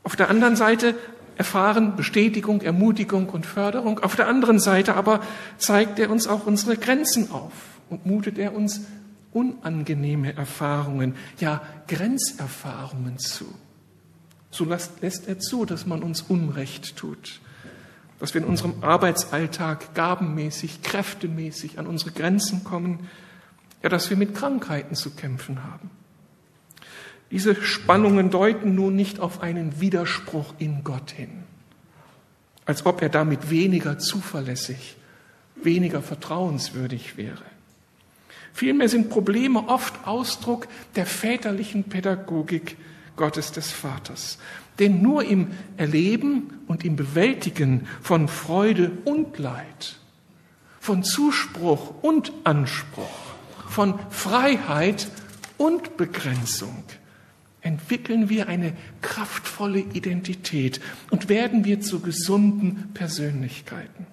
auf 0.03 0.15
der 0.15 0.29
anderen 0.29 0.57
Seite 0.57 0.95
erfahren 1.39 1.97
Bestätigung, 1.97 2.61
Ermutigung 2.61 3.31
und 3.31 3.47
Förderung, 3.47 4.01
auf 4.01 4.15
der 4.15 4.29
anderen 4.29 4.59
Seite 4.59 4.95
aber 4.95 5.21
zeigt 5.57 5.99
er 5.99 6.11
uns 6.11 6.27
auch 6.27 6.47
unsere 6.47 6.77
Grenzen 6.77 7.31
auf 7.31 7.53
und 7.89 8.05
mutet 8.05 8.37
er 8.37 8.55
uns 8.55 8.83
unangenehme 9.33 10.35
Erfahrungen, 10.37 11.15
ja 11.39 11.63
Grenzerfahrungen 11.89 13.19
zu. 13.19 13.47
So 14.51 14.65
lässt 14.65 15.29
er 15.29 15.39
zu, 15.39 15.65
dass 15.65 15.87
man 15.87 16.03
uns 16.03 16.23
Unrecht 16.23 16.97
tut, 16.97 17.41
dass 18.19 18.35
wir 18.35 18.43
in 18.43 18.47
unserem 18.47 18.83
Arbeitsalltag 18.83 19.95
gabenmäßig, 19.95 20.83
kräftemäßig 20.83 21.79
an 21.79 21.87
unsere 21.87 22.13
Grenzen 22.13 22.63
kommen, 22.63 23.09
ja, 23.83 23.89
dass 23.89 24.11
wir 24.11 24.17
mit 24.17 24.35
Krankheiten 24.35 24.95
zu 24.95 25.11
kämpfen 25.11 25.65
haben. 25.65 25.91
Diese 27.31 27.55
Spannungen 27.55 28.31
deuten 28.31 28.75
nun 28.75 28.95
nicht 28.95 29.19
auf 29.19 29.41
einen 29.43 29.81
Widerspruch 29.81 30.55
in 30.59 30.85
Gott 30.85 31.11
hin, 31.11 31.45
als 32.67 32.85
ob 32.85 33.01
er 33.01 33.09
damit 33.09 33.49
weniger 33.49 33.99
zuverlässig, 33.99 34.97
weniger 35.57 36.03
vertrauenswürdig 36.03 37.17
wäre. 37.17 37.43
Vielmehr 38.53 38.89
sind 38.89 39.11
Probleme 39.11 39.69
oft 39.69 40.07
Ausdruck 40.07 40.69
der 40.95 41.07
väterlichen 41.07 41.85
Pädagogik 41.85 42.77
Gottes 43.17 43.53
des 43.53 43.71
Vaters. 43.71 44.39
Denn 44.79 45.03
nur 45.03 45.25
im 45.25 45.49
Erleben 45.77 46.61
und 46.67 46.85
im 46.85 46.97
Bewältigen 46.97 47.87
von 48.01 48.29
Freude 48.29 48.91
und 49.05 49.39
Leid, 49.39 49.97
von 50.81 51.05
Zuspruch 51.05 52.03
und 52.03 52.33
Anspruch, 52.45 53.35
von 53.69 53.99
Freiheit 54.11 55.09
und 55.59 55.97
Begrenzung 55.97 56.85
entwickeln 57.63 58.29
wir 58.29 58.49
eine 58.49 58.73
kraftvolle 59.01 59.79
Identität 59.79 60.81
und 61.11 61.29
werden 61.29 61.65
wir 61.65 61.81
zu 61.81 62.01
gesunden 62.01 62.91
Persönlichkeiten. 62.93 64.07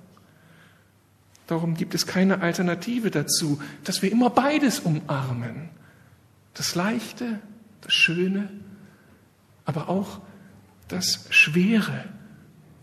Darum 1.50 1.74
gibt 1.74 1.96
es 1.96 2.06
keine 2.06 2.42
Alternative 2.42 3.10
dazu, 3.10 3.60
dass 3.84 4.04
wir 4.04 4.12
immer 4.12 4.30
beides 4.30 4.82
umarmen. 4.82 5.70
Das 6.54 6.76
Leichte, 6.76 7.40
das 7.82 7.92
Schöne, 7.92 8.52
aber 9.66 9.90
auch 9.90 10.20
das 10.90 11.26
Schwere 11.32 12.06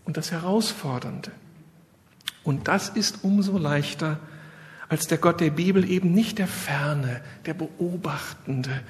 und 0.03 0.17
das 0.17 0.33
Herausfordernde. 0.33 1.31
Und 2.43 2.67
das 2.67 2.89
ist 2.89 3.23
umso 3.23 3.57
leichter, 3.57 4.19
als 4.89 5.07
der 5.07 5.17
Gott 5.17 5.39
der 5.39 5.51
Bibel 5.51 5.89
eben 5.89 6.11
nicht 6.11 6.37
der 6.37 6.47
ferne, 6.47 7.21
der 7.45 7.53
beobachtende, 7.53 8.81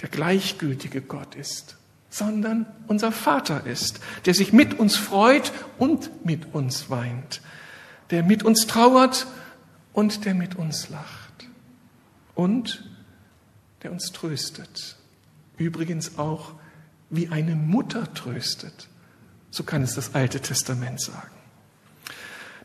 der 0.00 0.08
gleichgültige 0.08 1.02
Gott 1.02 1.34
ist, 1.34 1.76
sondern 2.08 2.64
unser 2.86 3.12
Vater 3.12 3.66
ist, 3.66 4.00
der 4.24 4.32
sich 4.32 4.54
mit 4.54 4.78
uns 4.78 4.96
freut 4.96 5.52
und 5.76 6.24
mit 6.24 6.54
uns 6.54 6.88
weint, 6.88 7.42
der 8.12 8.22
mit 8.22 8.44
uns 8.44 8.66
trauert 8.66 9.26
und 9.92 10.24
der 10.26 10.34
mit 10.34 10.54
uns 10.54 10.90
lacht 10.90 11.48
und 12.34 12.88
der 13.82 13.90
uns 13.90 14.12
tröstet. 14.12 14.96
Übrigens 15.56 16.18
auch 16.18 16.52
wie 17.10 17.28
eine 17.28 17.56
Mutter 17.56 18.12
tröstet. 18.14 18.88
So 19.50 19.64
kann 19.64 19.82
es 19.82 19.94
das 19.94 20.14
Alte 20.14 20.40
Testament 20.40 21.00
sagen. 21.00 21.30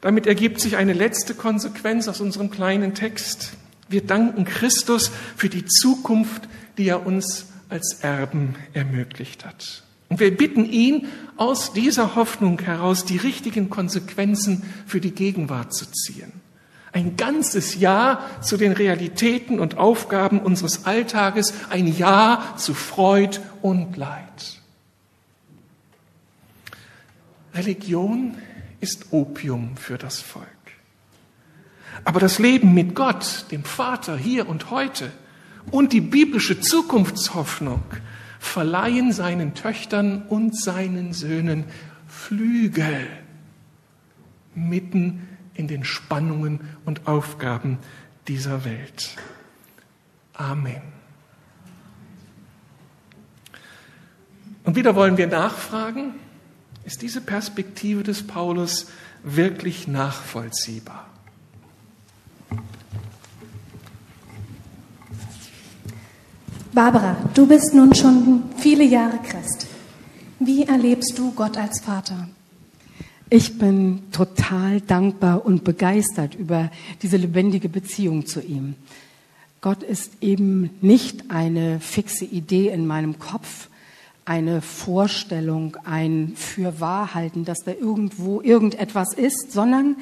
Damit 0.01 0.27
ergibt 0.27 0.61
sich 0.61 0.75
eine 0.75 0.93
letzte 0.93 1.33
Konsequenz 1.33 2.07
aus 2.07 2.21
unserem 2.21 2.51
kleinen 2.51 2.93
Text. 2.93 3.53
Wir 3.89 4.05
danken 4.05 4.45
Christus 4.45 5.11
für 5.35 5.49
die 5.49 5.65
Zukunft, 5.65 6.47
die 6.77 6.89
er 6.89 7.05
uns 7.05 7.47
als 7.69 7.99
Erben 8.01 8.55
ermöglicht 8.73 9.45
hat. 9.45 9.86
Und 10.09 10.19
wir 10.19 10.35
bitten 10.35 10.65
ihn, 10.65 11.07
aus 11.35 11.73
dieser 11.73 12.15
Hoffnung 12.15 12.59
heraus 12.59 13.05
die 13.05 13.17
richtigen 13.17 13.69
Konsequenzen 13.69 14.63
für 14.85 14.99
die 14.99 15.11
Gegenwart 15.11 15.73
zu 15.73 15.85
ziehen. 15.91 16.31
Ein 16.93 17.15
ganzes 17.15 17.75
Ja 17.75 18.21
zu 18.41 18.57
den 18.57 18.71
Realitäten 18.71 19.59
und 19.59 19.77
Aufgaben 19.77 20.39
unseres 20.39 20.85
Alltages, 20.85 21.53
ein 21.69 21.87
Ja 21.87 22.55
zu 22.57 22.73
Freud 22.73 23.39
und 23.61 23.97
Leid. 23.97 24.61
Religion 27.53 28.35
ist 28.79 29.07
Opium 29.11 29.77
für 29.77 29.97
das 29.97 30.21
Volk. 30.21 30.47
Aber 32.03 32.19
das 32.19 32.39
Leben 32.39 32.73
mit 32.73 32.95
Gott, 32.95 33.45
dem 33.51 33.63
Vater, 33.63 34.17
hier 34.17 34.47
und 34.47 34.71
heute 34.71 35.11
und 35.71 35.93
die 35.93 36.01
biblische 36.01 36.59
Zukunftshoffnung 36.59 37.83
verleihen 38.39 39.11
seinen 39.11 39.53
Töchtern 39.53 40.23
und 40.23 40.59
seinen 40.59 41.13
Söhnen 41.13 41.65
Flügel 42.07 43.07
mitten 44.55 45.27
in 45.53 45.67
den 45.67 45.83
Spannungen 45.83 46.61
und 46.85 47.07
Aufgaben 47.07 47.79
dieser 48.27 48.65
Welt. 48.65 49.15
Amen. 50.33 50.81
Und 54.63 54.75
wieder 54.75 54.95
wollen 54.95 55.17
wir 55.17 55.27
nachfragen, 55.27 56.13
ist 56.83 57.01
diese 57.01 57.21
Perspektive 57.21 58.03
des 58.03 58.27
Paulus 58.27 58.91
wirklich 59.23 59.87
nachvollziehbar? 59.87 61.07
Barbara, 66.77 67.17
du 67.33 67.47
bist 67.47 67.73
nun 67.73 67.95
schon 67.95 68.43
viele 68.55 68.83
Jahre 68.83 69.17
Christ. 69.23 69.65
Wie 70.39 70.61
erlebst 70.61 71.17
du 71.17 71.31
Gott 71.31 71.57
als 71.57 71.79
Vater? 71.79 72.29
Ich 73.31 73.57
bin 73.57 74.03
total 74.11 74.81
dankbar 74.81 75.43
und 75.43 75.63
begeistert 75.63 76.35
über 76.35 76.69
diese 77.01 77.17
lebendige 77.17 77.67
Beziehung 77.67 78.27
zu 78.27 78.41
ihm. 78.41 78.75
Gott 79.59 79.81
ist 79.81 80.21
eben 80.21 80.69
nicht 80.81 81.31
eine 81.31 81.79
fixe 81.79 82.25
Idee 82.25 82.69
in 82.69 82.85
meinem 82.85 83.17
Kopf, 83.17 83.69
eine 84.25 84.61
Vorstellung, 84.61 85.77
ein 85.83 86.33
Fürwahrhalten, 86.35 87.43
dass 87.43 87.63
da 87.65 87.71
irgendwo 87.71 88.39
irgendetwas 88.39 89.15
ist, 89.15 89.51
sondern 89.51 89.95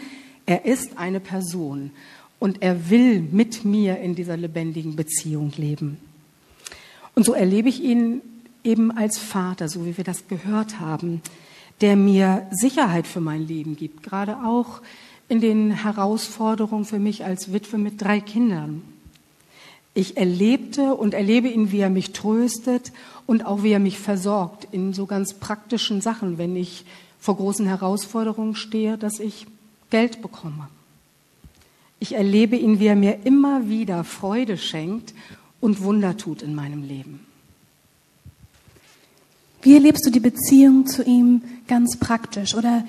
er 0.46 0.66
ist 0.66 0.98
eine 0.98 1.22
Person 1.22 1.92
und 2.38 2.62
er 2.62 2.90
will 2.90 3.22
mit 3.22 3.64
mir 3.64 4.00
in 4.00 4.14
dieser 4.14 4.36
lebendigen 4.36 4.98
Beziehung 4.98 5.54
leben. 5.56 6.00
Und 7.16 7.26
so 7.26 7.34
erlebe 7.34 7.70
ich 7.70 7.82
ihn 7.82 8.22
eben 8.64 8.92
als 8.92 9.18
Vater, 9.18 9.70
so 9.70 9.86
wie 9.86 9.98
wir 9.98 10.04
das 10.04 10.28
gehört 10.28 10.80
haben, 10.80 11.22
der 11.82 11.96
mir 11.96 12.48
Sicherheit 12.52 13.08
für 13.08 13.22
mein 13.22 13.48
Leben 13.48 13.76
gibt, 13.76 14.04
gerade 14.04 14.38
auch 14.46 14.82
in 15.28 15.42
den 15.42 15.72
Herausforderungen 15.72 16.86
für 16.86 17.00
mich 17.00 17.26
als 17.26 17.52
Witwe 17.52 17.78
mit 17.78 18.02
drei 18.02 18.20
Kindern. 18.20 18.82
Ich 19.94 20.18
erlebte 20.18 20.94
und 20.94 21.14
erlebe 21.14 21.48
ihn, 21.48 21.72
wie 21.72 21.80
er 21.80 21.90
mich 21.90 22.12
tröstet 22.12 22.92
und 23.26 23.46
auch 23.46 23.64
wie 23.64 23.72
er 23.72 23.80
mich 23.80 23.98
versorgt 23.98 24.68
in 24.72 24.94
so 24.94 25.06
ganz 25.06 25.34
praktischen 25.36 26.02
Sachen, 26.02 26.38
wenn 26.38 26.56
ich 26.56 26.86
vor 27.20 27.38
großen 27.38 27.66
Herausforderungen 27.66 28.56
stehe, 28.56 28.98
dass 28.98 29.20
ich 29.20 29.48
Geld 29.90 30.22
bekomme. 30.22 30.68
Ich 32.00 32.14
erlebe 32.14 32.58
ihn, 32.58 32.80
wie 32.80 32.88
er 32.88 32.96
mir 32.96 33.26
immer 33.26 33.70
wieder 33.70 34.04
Freude 34.04 34.58
schenkt 34.58 35.14
und 35.66 35.82
Wunder 35.82 36.16
tut 36.16 36.44
in 36.44 36.54
meinem 36.54 36.84
Leben. 36.84 37.26
Wie 39.64 39.74
erlebst 39.74 40.06
du 40.06 40.12
die 40.12 40.20
Beziehung 40.20 40.86
zu 40.86 41.04
ihm 41.04 41.42
ganz 41.68 41.98
praktisch? 41.98 42.54
Oder 42.54 42.86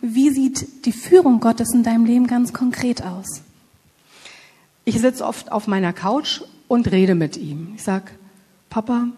wie 0.00 0.30
sieht 0.30 0.86
die 0.86 0.92
Führung 0.92 1.38
Gottes 1.38 1.74
in 1.74 1.82
deinem 1.82 2.06
Leben 2.06 2.26
ganz 2.26 2.54
konkret 2.54 3.02
aus? 3.04 3.42
Ich 4.86 4.98
sitze 5.00 5.26
oft 5.26 5.52
auf 5.52 5.66
meiner 5.66 5.92
Couch 5.92 6.40
und 6.66 6.90
rede 6.90 7.14
mit 7.14 7.36
ihm. 7.36 7.74
Ich 7.76 7.82
sage, 7.82 8.12
Papa, 8.70 9.08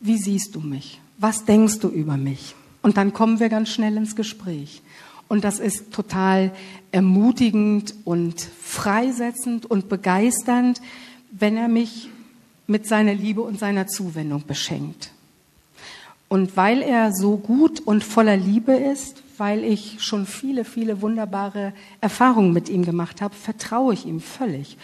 wie 0.00 0.16
siehst 0.16 0.54
du 0.54 0.60
mich? 0.60 0.98
Was 1.18 1.44
denkst 1.44 1.80
du 1.80 1.88
über 1.88 2.16
mich? 2.16 2.54
Und 2.80 2.96
dann 2.96 3.12
kommen 3.12 3.38
wir 3.38 3.50
ganz 3.50 3.68
schnell 3.68 3.98
ins 3.98 4.16
Gespräch. 4.16 4.80
Und 5.28 5.44
das 5.44 5.58
ist 5.58 5.92
total 5.92 6.52
ermutigend 6.90 7.94
und 8.04 8.40
freisetzend 8.40 9.66
und 9.66 9.90
begeisternd, 9.90 10.80
wenn 11.32 11.58
er 11.58 11.68
mich 11.68 12.08
mit 12.66 12.86
seiner 12.86 13.14
Liebe 13.14 13.42
und 13.42 13.58
seiner 13.58 13.86
Zuwendung 13.86 14.44
beschenkt. 14.46 15.10
Und 16.28 16.56
weil 16.56 16.82
er 16.82 17.12
so 17.12 17.36
gut 17.36 17.80
und 17.80 18.02
voller 18.02 18.36
Liebe 18.36 18.72
ist, 18.72 19.22
weil 19.38 19.64
ich 19.64 20.02
schon 20.02 20.26
viele, 20.26 20.64
viele 20.64 21.02
wunderbare 21.02 21.72
Erfahrungen 22.00 22.52
mit 22.52 22.68
ihm 22.68 22.84
gemacht 22.84 23.20
habe, 23.20 23.34
vertraue 23.34 23.94
ich 23.94 24.06
ihm 24.06 24.20
völlig 24.20 24.76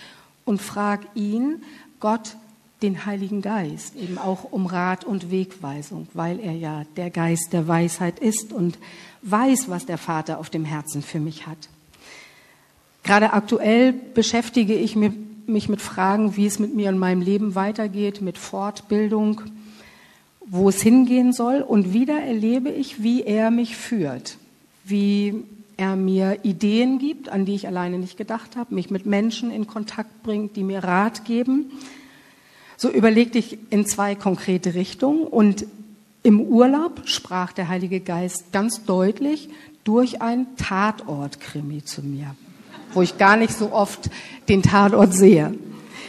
und 0.45 0.61
frage 0.61 1.07
ihn, 1.15 1.63
Gott, 2.01 2.37
den 2.83 3.07
Heiligen 3.07 3.43
Geist, 3.43 3.97
eben 3.97 4.19
auch 4.19 4.45
um 4.51 4.67
Rat 4.67 5.05
und 5.05 5.31
Wegweisung, 5.31 6.09
weil 6.15 6.41
er 6.41 6.53
ja 6.53 6.85
der 6.97 7.11
Geist 7.11 7.53
der 7.53 7.69
Weisheit 7.69 8.19
ist 8.19 8.53
und 8.53 8.77
weiß, 9.23 9.69
was 9.69 9.87
der 9.87 9.99
Vater 9.99 10.39
auf 10.39 10.51
dem 10.51 10.65
Herzen 10.65 11.03
für 11.03 11.21
mich 11.21 11.47
hat. 11.47 11.69
Gerade 13.05 13.33
aktuell 13.33 13.93
beschäftige 13.93 14.75
ich 14.75 14.97
mich 14.97 15.13
mit 15.69 15.81
Fragen, 15.81 16.37
wie 16.37 16.47
es 16.47 16.59
mit 16.59 16.75
mir 16.75 16.89
in 16.89 16.99
meinem 16.99 17.23
Leben 17.23 17.55
weitergeht, 17.55 18.21
mit 18.21 18.39
Fortbildung, 18.39 19.43
wo 20.45 20.69
es 20.69 20.83
hingehen 20.83 21.33
soll. 21.33 21.61
Und 21.61 21.93
wieder 21.93 22.21
erlebe 22.21 22.71
ich, 22.71 23.03
wie 23.03 23.23
er 23.23 23.51
mich 23.51 23.77
führt, 23.77 24.39
wie 24.85 25.45
er 25.77 25.97
mir 25.97 26.41
Ideen 26.45 26.99
gibt, 26.99 27.29
an 27.29 27.45
die 27.45 27.55
ich 27.55 27.67
alleine 27.67 27.99
nicht 27.99 28.17
gedacht 28.17 28.57
habe, 28.57 28.75
mich 28.75 28.91
mit 28.91 29.07
Menschen 29.07 29.51
in 29.51 29.67
Kontakt 29.67 30.23
bringt, 30.23 30.57
die 30.57 30.65
mir 30.65 30.85
Rat 30.85 31.25
geben. 31.25 31.73
So 32.77 32.91
überlegte 32.91 33.39
ich 33.39 33.59
in 33.71 33.87
zwei 33.87 34.15
konkrete 34.15 34.75
Richtungen 34.75 35.25
und 35.25 35.67
im 36.23 36.41
Urlaub 36.41 37.03
sprach 37.05 37.53
der 37.53 37.69
Heilige 37.69 38.01
Geist 38.01 38.53
ganz 38.53 38.85
deutlich 38.85 39.49
durch 39.85 40.23
ein 40.23 40.47
Tatortkrimi 40.57 41.85
zu 41.85 42.03
mir, 42.03 42.37
wo 42.95 43.03
ich 43.03 43.19
gar 43.19 43.37
nicht 43.37 43.55
so 43.55 43.73
oft 43.73 44.11
den 44.49 44.63
Tatort 44.63 45.15
sehe. 45.15 45.55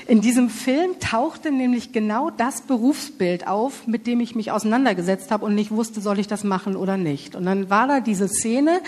In 0.05 0.19
diesem 0.19 0.49
Film 0.49 0.99
tauchte 0.99 1.51
nämlich 1.51 1.93
genau 1.93 2.29
das 2.29 2.61
Berufsbild 2.61 3.47
auf, 3.47 3.87
mit 3.87 4.05
dem 4.05 4.19
ich 4.19 4.35
mich 4.35 4.51
auseinandergesetzt 4.51 5.31
habe 5.31 5.45
und 5.45 5.55
nicht 5.55 5.71
wusste, 5.71 6.01
soll 6.01 6.19
ich 6.19 6.27
das 6.27 6.43
machen 6.43 6.75
oder 6.75 6.97
nicht. 6.97 7.35
Und 7.35 7.45
dann 7.45 7.69
war 7.69 7.87
da 7.87 7.99
diese 8.01 8.27
Szene, 8.27 8.81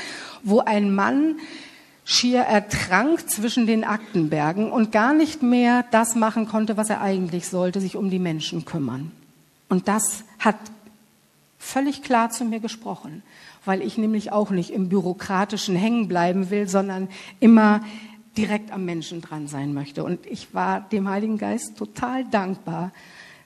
wo 0.43 0.59
ein 0.59 0.93
Mann 0.93 1.37
schier 2.03 2.41
ertrank 2.41 3.29
zwischen 3.29 3.65
den 3.65 3.83
Aktenbergen 3.83 4.71
und 4.71 4.91
gar 4.91 5.13
nicht 5.13 5.41
mehr 5.41 5.85
das 5.89 6.15
machen 6.15 6.47
konnte, 6.47 6.77
was 6.77 6.89
er 6.89 7.01
eigentlich 7.01 7.47
sollte, 7.47 7.81
sich 7.81 7.95
um 7.95 8.09
die 8.09 8.19
Menschen 8.19 8.65
kümmern. 8.65 9.11
Und 9.69 9.87
das 9.87 10.23
hat 10.37 10.57
völlig 11.57 12.03
klar 12.03 12.29
zu 12.29 12.45
mir 12.45 12.59
gesprochen, 12.59 13.23
weil 13.65 13.81
ich 13.81 13.97
nämlich 13.97 14.31
auch 14.31 14.51
nicht 14.51 14.71
im 14.71 14.89
Bürokratischen 14.89 15.75
hängen 15.75 16.07
bleiben 16.07 16.49
will, 16.49 16.67
sondern 16.67 17.09
immer 17.39 17.81
direkt 18.37 18.71
am 18.71 18.85
Menschen 18.85 19.21
dran 19.21 19.47
sein 19.47 19.73
möchte. 19.73 20.03
Und 20.03 20.25
ich 20.25 20.53
war 20.53 20.81
dem 20.81 21.09
Heiligen 21.09 21.37
Geist 21.37 21.77
total 21.77 22.25
dankbar 22.25 22.91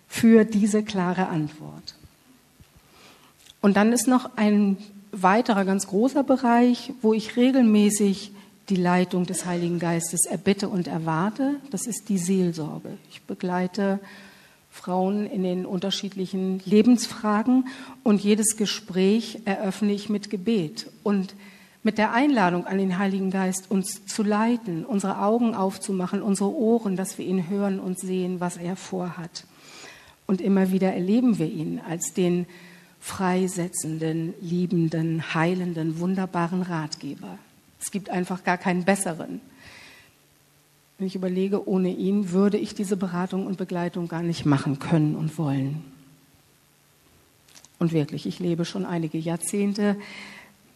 für 0.08 0.45
diese 0.45 0.84
klare 0.84 1.27
Antwort. 1.27 1.95
Und 3.62 3.77
dann 3.77 3.91
ist 3.91 4.08
noch 4.08 4.32
ein 4.36 4.77
weiterer 5.12 5.65
ganz 5.65 5.88
großer 5.88 6.23
Bereich, 6.23 6.93
wo 7.01 7.13
ich 7.13 7.36
regelmäßig 7.36 8.32
die 8.69 8.75
Leitung 8.75 9.25
des 9.25 9.45
Heiligen 9.45 9.79
Geistes 9.79 10.25
erbitte 10.25 10.69
und 10.69 10.88
erwarte. 10.88 11.55
Das 11.71 11.88
ist 11.88 12.10
die 12.10 12.19
Seelsorge. 12.19 12.97
Ich 13.10 13.21
begleite 13.23 13.99
Frauen 14.69 15.25
in 15.25 15.43
den 15.43 15.65
unterschiedlichen 15.65 16.62
Lebensfragen 16.65 17.67
und 18.03 18.23
jedes 18.23 18.55
Gespräch 18.55 19.39
eröffne 19.45 19.91
ich 19.93 20.10
mit 20.10 20.29
Gebet 20.29 20.89
und 21.03 21.36
mit 21.82 21.97
der 21.97 22.13
Einladung 22.13 22.65
an 22.65 22.77
den 22.77 22.97
Heiligen 22.97 23.32
Geist, 23.32 23.71
uns 23.71 24.05
zu 24.05 24.23
leiten, 24.23 24.86
unsere 24.86 25.21
Augen 25.21 25.55
aufzumachen, 25.55 26.21
unsere 26.21 26.53
Ohren, 26.53 26.95
dass 26.95 27.17
wir 27.17 27.25
ihn 27.25 27.49
hören 27.49 27.79
und 27.79 27.99
sehen, 27.99 28.39
was 28.39 28.58
er 28.58 28.75
vorhat. 28.75 29.45
Und 30.27 30.41
immer 30.41 30.71
wieder 30.71 30.93
erleben 30.93 31.39
wir 31.39 31.47
ihn 31.47 31.82
als 31.88 32.13
den 32.13 32.45
freisetzenden, 32.99 34.34
liebenden, 34.41 35.34
heilenden, 35.34 35.99
wunderbaren 35.99 36.62
Ratgeber. 36.62 37.39
Es 37.82 37.91
gibt 37.91 38.10
einfach 38.10 38.43
gar 38.43 38.58
keinen 38.58 38.84
besseren. 38.84 39.39
Wenn 40.99 41.07
ich 41.07 41.15
überlege, 41.15 41.67
ohne 41.67 41.89
ihn 41.89 42.31
würde 42.31 42.57
ich 42.57 42.75
diese 42.75 42.97
Beratung 42.97 43.47
und 43.47 43.57
Begleitung 43.57 44.07
gar 44.07 44.21
nicht 44.21 44.45
machen 44.45 44.79
können 44.79 45.15
und 45.15 45.38
wollen. 45.38 45.83
Und 47.79 47.93
wirklich, 47.93 48.25
ich 48.25 48.39
lebe 48.39 48.65
schon 48.65 48.85
einige 48.85 49.17
Jahrzehnte 49.17 49.95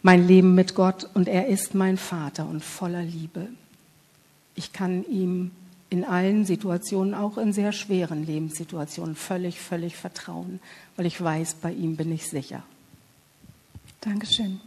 mein 0.04 0.26
Leben 0.26 0.54
mit 0.54 0.74
Gott 0.74 1.08
und 1.14 1.28
er 1.28 1.46
ist 1.46 1.74
mein 1.74 1.96
Vater 1.96 2.46
und 2.46 2.62
voller 2.62 3.02
Liebe. 3.02 3.48
Ich 4.54 4.72
kann 4.72 5.02
ihm 5.06 5.50
in 5.88 6.04
allen 6.04 6.44
Situationen, 6.44 7.14
auch 7.14 7.38
in 7.38 7.54
sehr 7.54 7.72
schweren 7.72 8.26
Lebenssituationen, 8.26 9.14
völlig, 9.14 9.60
völlig 9.60 9.96
vertrauen, 9.96 10.60
weil 10.96 11.06
ich 11.06 11.18
weiß, 11.18 11.54
bei 11.54 11.72
ihm 11.72 11.96
bin 11.96 12.12
ich 12.12 12.28
sicher. 12.28 12.62
Dankeschön. 14.02 14.60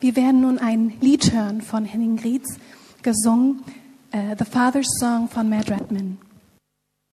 Wir 0.00 0.16
werden 0.16 0.42
nun 0.42 0.58
ein 0.58 0.92
Lied 1.00 1.32
hören 1.32 1.62
von 1.62 1.86
Henning 1.86 2.16
Grietz, 2.16 2.58
gesungen, 3.02 3.64
uh, 4.12 4.34
The 4.36 4.44
Father's 4.44 4.88
Song 4.98 5.28
von 5.28 5.48
Matt 5.48 5.70
Redman. 5.70 6.18